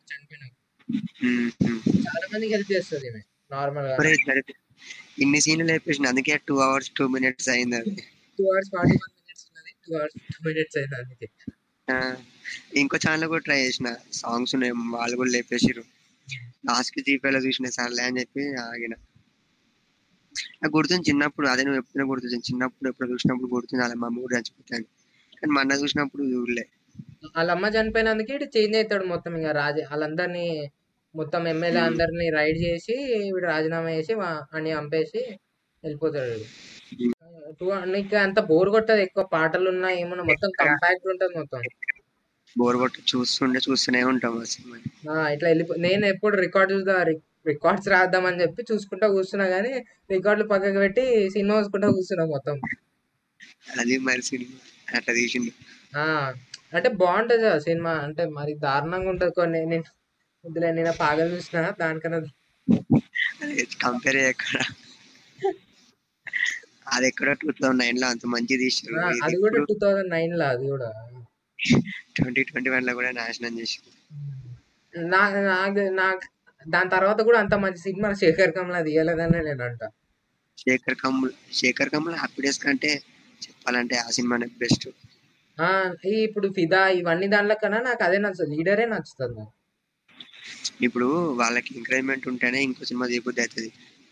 [0.09, 0.53] చనిపోయినాక.
[1.25, 1.49] ఉమ్.
[2.07, 3.21] చాలా మందికి హెల్ప్ చేస్తుంది ఈమె.
[3.51, 3.97] నార్మల్గా.
[5.19, 7.93] ఇన్ని సీన్లు లేపేసిన అందుకే టూ అవర్స్ టూ మినిట్స్ అయింది అది
[8.39, 9.73] two hours forty one minutes ఉన్నది.
[9.85, 11.29] టూ అవర్స్ టూ మినిట్స్ అయింది అందుకే.
[12.77, 13.89] ఇంకో ఛానల్ కూడా ట్రై చేసిన.
[14.13, 14.73] సాంగ్స్ ఉన్నాయి.
[14.97, 15.83] వాళ్ళు కూడా లేపేసిరు
[16.67, 18.95] లాస్ట్కి జీపేలో చూసిన సర్లే అని చెప్పి ఆగిన.
[20.61, 22.37] నాకు గుర్తుంది చిన్నప్పుడు అదే నువ్వు ఎప్పుడైనా గుర్తుంది.
[22.49, 23.85] చిన్నప్పుడు ఎప్పుడు చూసినప్పుడు గుర్తుంది.
[23.85, 24.87] అలా మా మూడు చచ్చిపోతాను.
[25.39, 26.65] కానీ మొన్న చూసినప్పుడు చూడలే.
[27.37, 30.45] వాళ్ళ అమ్మ చనిపోయినందుకే ఇటు చేంజ్ అవుతాడు మొత్తం ఇంకా రాజ వాళ్ళందరినీ
[31.15, 31.83] మొత్తం ఎమ్మెల్యే.
[31.83, 32.95] అందరినీ రైడ్ చేసి
[33.27, 34.15] వీడు రాజీనామా చేసి
[34.53, 35.21] అని చంపేసి
[35.85, 36.39] వెళ్ళిపోతాడు.
[37.61, 41.63] టూ నీకు అంత బోర్ కొట్టదు ఎక్కువ పాటలు ఉన్నా ఏమన్నా మొత్తం కంపాక్ట్ ఉంటుంది మొత్తం.
[42.57, 44.77] బోర్ కొట్టి చూస్తుండే చూస్తూనే ఉంటాం ఆ సినిమా.
[45.11, 46.73] ఆ, ఇట్లా వెళ్ళిపో నేను ఎప్పుడు రికార్డ్
[47.47, 49.73] రికార్డ్స్ రాద్దామని చెప్పి చూసుకుంటా కూర్చున్నా కానీ
[50.11, 52.57] రికార్డులు పక్కకు పెట్టి సినిమా చూసుకుంటా కూర్చున్నా మొత్తం.
[53.81, 54.59] అది మరి సినిమా.
[54.89, 55.51] అట్లా తీసింది
[55.95, 56.05] ఆ
[56.73, 57.93] అంటే బాగుంటది ఆ సినిమా.
[58.07, 59.61] అంటే మరి దారుణంగా ఉంటది కొన్ని.
[59.67, 59.87] నేను
[60.45, 62.19] వద్దులే నేను పాగలు చూసిన దానికన్నా
[63.83, 64.57] కంపేర్ చేయక్కడ
[66.93, 70.89] అది ఎక్కడో టూ థౌసండ్ నైన్లో అంత మంచి తీసారు అది కూడా టూ థౌజండ్ నైన్లో అది కూడా.
[72.17, 73.91] ట్వంటీ ట్వంటీ వన్లో కూడా నాశనం చేసింది
[74.95, 75.41] నాకు
[75.99, 76.25] నాకు
[76.67, 79.83] దాని తర్వాత కూడా అంత మంచి సినిమా శేఖర్ కమల తీయలేదని నేను అంట.
[80.59, 82.93] శేఖర్ కమ్ముల్ శేఖర్ కమ్ముల్ హ్యాపీ డేస్ కంటే
[83.43, 84.87] చెప్పాలంటే ఆ సినిమానే బెస్ట్.
[86.27, 88.57] ఇప్పుడు ఫిదా ఇవన్నీ దాంట్లో కన్నా నాకు అదే నచ్చుతుంది.
[88.57, 89.45] లీడరే నచ్చుతుంది.
[90.87, 91.09] ఇప్పుడు
[91.41, 93.71] వాళ్ళకి ఎంకరేజ్మెంట్ ఉంటేనే ఇంకో సినిమా తీయబుద్ధి అవుతుంది.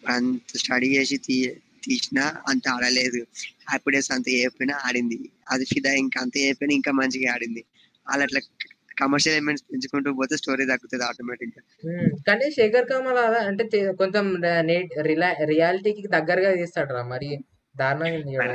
[0.08, 1.36] అంత స్టడీ చేసి తీ
[1.84, 3.20] తీసినా అంత ఆడలేదు.
[3.68, 5.18] హ్యాపీ డేస్ అంత అయిపోయినా ఆడింది.
[5.48, 7.62] అది ఫిదా ఇంకా అంత అయిపోయినా ఇంకా మంచిగా ఆడింది.
[8.06, 8.40] వాళ్ళు అట్లా
[9.00, 11.62] కమర్షియల్ ఎలిమెంట్స్ పెంచుకుంటూ పోతే స్టోరీ తగ్గుతుంది ఆటోమేటిక్గా
[12.28, 13.64] కానీ శేఖర్ కమల్ అలా అంటే
[14.00, 14.26] కొంచెం
[15.50, 17.30] రియాలిటీకి దగ్గరగా తీస్తాడు రా మరి.
[17.74, 18.46] దారుణంగా.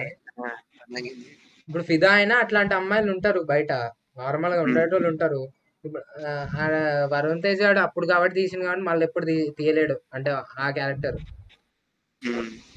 [1.67, 3.71] ఇప్పుడు ఫిదా అయినా అట్లాంటి అమ్మాయిలు ఉంటారు బయట.
[4.17, 5.41] నార్మల్గా ఉండేటోళ్ళు ఉంటారు.
[7.13, 9.25] వరుణ్ తేజ్ గాడు అప్పుడు కాబట్టి తీసింది కాబట్టి మళ్ళీ ఎప్పుడు
[9.59, 9.95] తీయలేడు.
[10.13, 11.17] అంటే ఆ క్యారెక్టర్.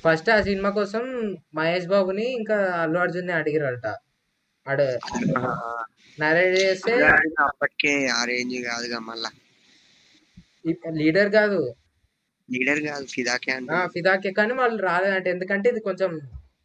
[0.04, 1.02] ఫస్ట్ ఆ సినిమా కోసం
[1.54, 3.86] మహేష్ బాబుని ఇంకా అల్లు అర్జున్ని అడిగిరంట.
[4.66, 4.86] ఆడు
[5.38, 5.84] ఆ,
[6.18, 6.92] నరేట్ చేస్తే
[7.40, 9.30] అప్పటికే ఆ రేంజ్ కాదుగా మళ్ళా.
[10.96, 11.60] లీడర్ కాదు.
[12.48, 13.52] లీడర్ కాదు ఫిదాకే
[13.86, 15.30] ఫిదాకే కానీ వాళ్ళు రాలేదంటే.
[15.30, 16.10] ఎందుకంటే ఇది కొంచెం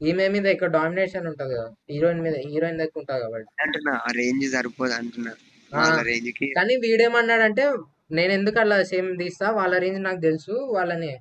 [0.02, 1.70] ఈమె మీద ఎక్కువ డామినేషన్ ఉంటది కదా.
[1.90, 3.50] హీరోయిన్ మీద హీరోయిన్ దగ్గర ఉంటది కాబట్టి.
[3.62, 5.32] అంటున్నా ఆ రేంజ్ సరిపోదు అంటున్నా.
[5.72, 7.64] ఆ, వాళ్ళ రేంజ్కి కానీ వీడేమన్నాడంటే
[8.12, 9.50] నేను ఎందుకు అలా సేమ్ తీస్తా?
[9.52, 10.52] వాళ్ళ రేంజ్ నాకు తెలుసు.
[10.52, 11.12] వాళ్ళని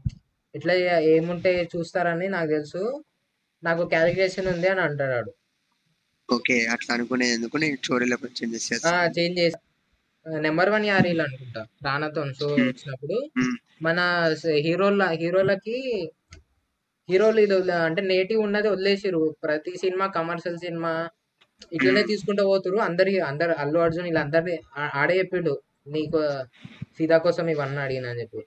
[0.55, 0.75] ఇట్లా
[1.15, 2.83] ఏముంటే చూస్తారని నాకు తెలుసు.
[3.63, 5.33] నాకు క్యాలిక్యులేషన్ ఉంది అని అంటాడు
[6.29, 7.57] ఓకే అట్లా అనుకునేది ఎందుకు?
[7.57, 9.59] నేను స్టోరీలో కొంచెం ఆ చేసేస్తాను చేంజ్ చేసి
[10.27, 11.67] నెంబర్ వన్ యారీలు అనుకుంటా.
[11.85, 12.49] రానాతో షో.
[12.63, 13.17] వచ్చినప్పుడు.
[13.83, 13.99] మన
[14.61, 15.77] హీరోల హీరోలకి
[17.09, 17.43] హీరోలు
[17.81, 20.93] అంటే నేటివ్ ఉన్నది వదిలేసిరు ప్రతి సినిమా కమర్షియల్ సినిమా
[21.73, 22.09] ఇట్లనే Hmm.
[22.09, 25.53] తీసుకుంటూ పోతురు అందరి అందరు అల్లు అర్జున్ వీళ్ళందరినీ ఆ- ఆడే చెప్పిండు.
[25.87, 26.19] నీకు
[26.99, 28.41] ఫిదా కోసం ఇవన్నీ అడిగిన అని చెప్పి.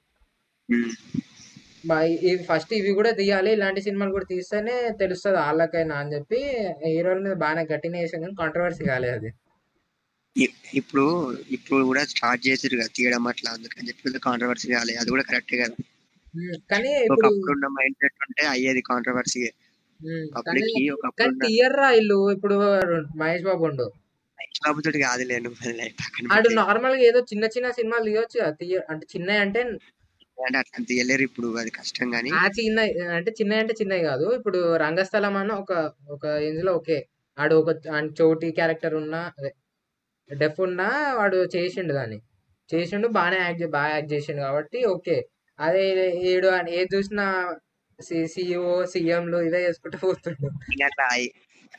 [2.23, 3.51] ఇవి ఫస్ట్ ఇవి కూడా తీయాలి.
[3.51, 6.39] ఇలాంటి సినిమాలు కూడా తీస్తేనే తెలుస్తుంది వాళ్ళకైనా అని చెప్పి
[6.87, 9.31] హీరోల మీద బాగానే గట్టిన వేసాం కానీ కాంట్రవర్సీ కాలేదు అది.
[10.75, 11.05] ఇప్పుడు
[11.51, 15.75] ఇప్పుడు కూడా స్టార్ట్ చేసిరు కదా తీయడం అట్లా అందుకని చెప్పి కాంట్రవర్సీ కాలేదు అది కూడా కరెక్టే కదా.
[16.71, 19.41] కానీ ఒకప్పుడు ఉన్న మైండ్ సెట్ ఉంటే అయ్యేది కాంట్రవర్సీ
[20.35, 21.47] పబ్లిక్కి ఒకప్పుడు
[21.99, 22.19] ఇల్లు.
[22.35, 22.55] ఇప్పుడు
[23.21, 23.87] మహేష్ బాబు ఉండు.
[25.03, 25.49] కాదు లేను
[26.29, 26.55] ఆడు పెట్టి.
[26.59, 28.65] నార్మల్గా ఏదో చిన్న చిన్న సినిమాలు తీయొచ్చు అంటే
[29.13, 29.61] చిన్న అంటే
[30.37, 32.79] అంటే అట్లా తీయలేరు ఇప్పుడు అది కష్టం కానీ ఆ చిన్న
[33.17, 34.25] అంటే చిన్న అంటే చిన్నవి కాదు.
[34.37, 35.73] ఇప్పుడు రంగస్థలం అన్న ఒక
[36.15, 36.97] ఒక రేంజ్లో ఓకే.
[37.37, 37.69] ఆడు ఒక
[38.19, 39.51] చోటి క్యారెక్టర్ ఉన్నా అదే
[40.29, 40.87] డెఫ్ ఉన్నా
[41.19, 42.17] వాడు చేసిండు దాన్ని.
[42.69, 45.17] చేసిండు బాగానే యాక్ట్ బాగా యాక్ట్ చేసిండు కాబట్టి ఓకే.
[45.61, 45.83] అదే
[46.31, 47.25] ఏడు అని ఏది చూసినా
[47.99, 50.47] సిఇఓ సీఎంలు ఇదే చేసుకుంటూ పోతుండు.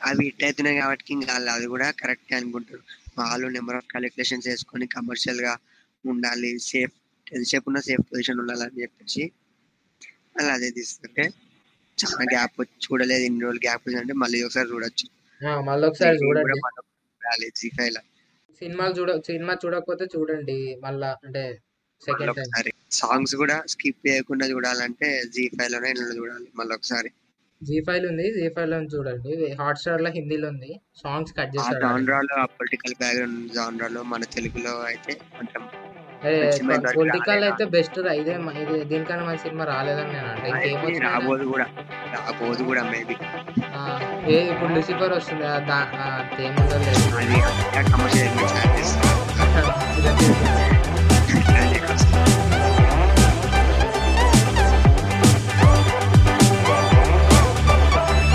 [0.08, 2.82] అవి హిట్ అవుతున్నాయి కాబట్టి ఇంకా అది కూడా కరెక్ట్ అనుకుంటారు.
[3.18, 5.52] వాళ్ళు నెంబర్ ఆఫ్ క్యాలిక్యులేషన్స్ వేసుకొని కమర్షియల్గా
[6.04, 6.94] ఉండాలి సేఫ్
[7.26, 9.22] ఎంతసేపు ఉన్న సేఫ్ పొజిషన్ ఉండాలని చెప్పేసి
[10.36, 11.24] వాళ్ళు అదే తీస్తుంటే
[11.98, 13.24] చాలా గ్యాప్ చూడలేదు.
[13.28, 15.06] ఇన్ని రోజులు గ్యాప్ అంటే మళ్ళీ ఒకసారి చూడొచ్చు.
[15.68, 16.54] మళ్ళీ ఒకసారి చూడండి.
[18.60, 20.58] సినిమాలు చూడ సినిమా చూడకపోతే చూడండి.
[20.84, 21.44] మళ్ళా అంటే
[22.02, 27.10] సెకండ్ టైం సాంగ్స్ కూడా స్కిప్ చేయకుండా చూడాలంటే జీ ఫైవ్లోనే చూడాలి మళ్ళీ ఒకసారి.
[27.60, 29.32] జీ ఫైవ్ ఉంది జీ ఫైవ్లో చూడండి.
[29.60, 30.70] హాట్ స్టార్లో హిందీలో ఉంది.
[31.02, 35.62] సాంగ్స్ కట్ ఆ చేస్తాడు జాన్రాలో పొలిటికల్ బ్యాక్గ్రౌండ్ జాన్రాలో మన తెలుగులో అయితే కొంచెం
[36.96, 37.42] పొలిటికల్.
[37.46, 40.48] అయితే బెస్ట్ ఇదే ఇది దీనికన్నా మంచి సినిమా రాలేదని నేను అంటే.
[40.50, 41.66] ఇంకేమొచ్చినా రాబోదు కూడా.
[42.16, 43.16] రాబోదు కూడా మేబీ
[44.28, 45.46] ఏ ఇప్పుడు లూసిఫర్ వస్తుంది.
[46.42, 47.08] ఏముందో లేదు.
[51.86, 52.41] podcast.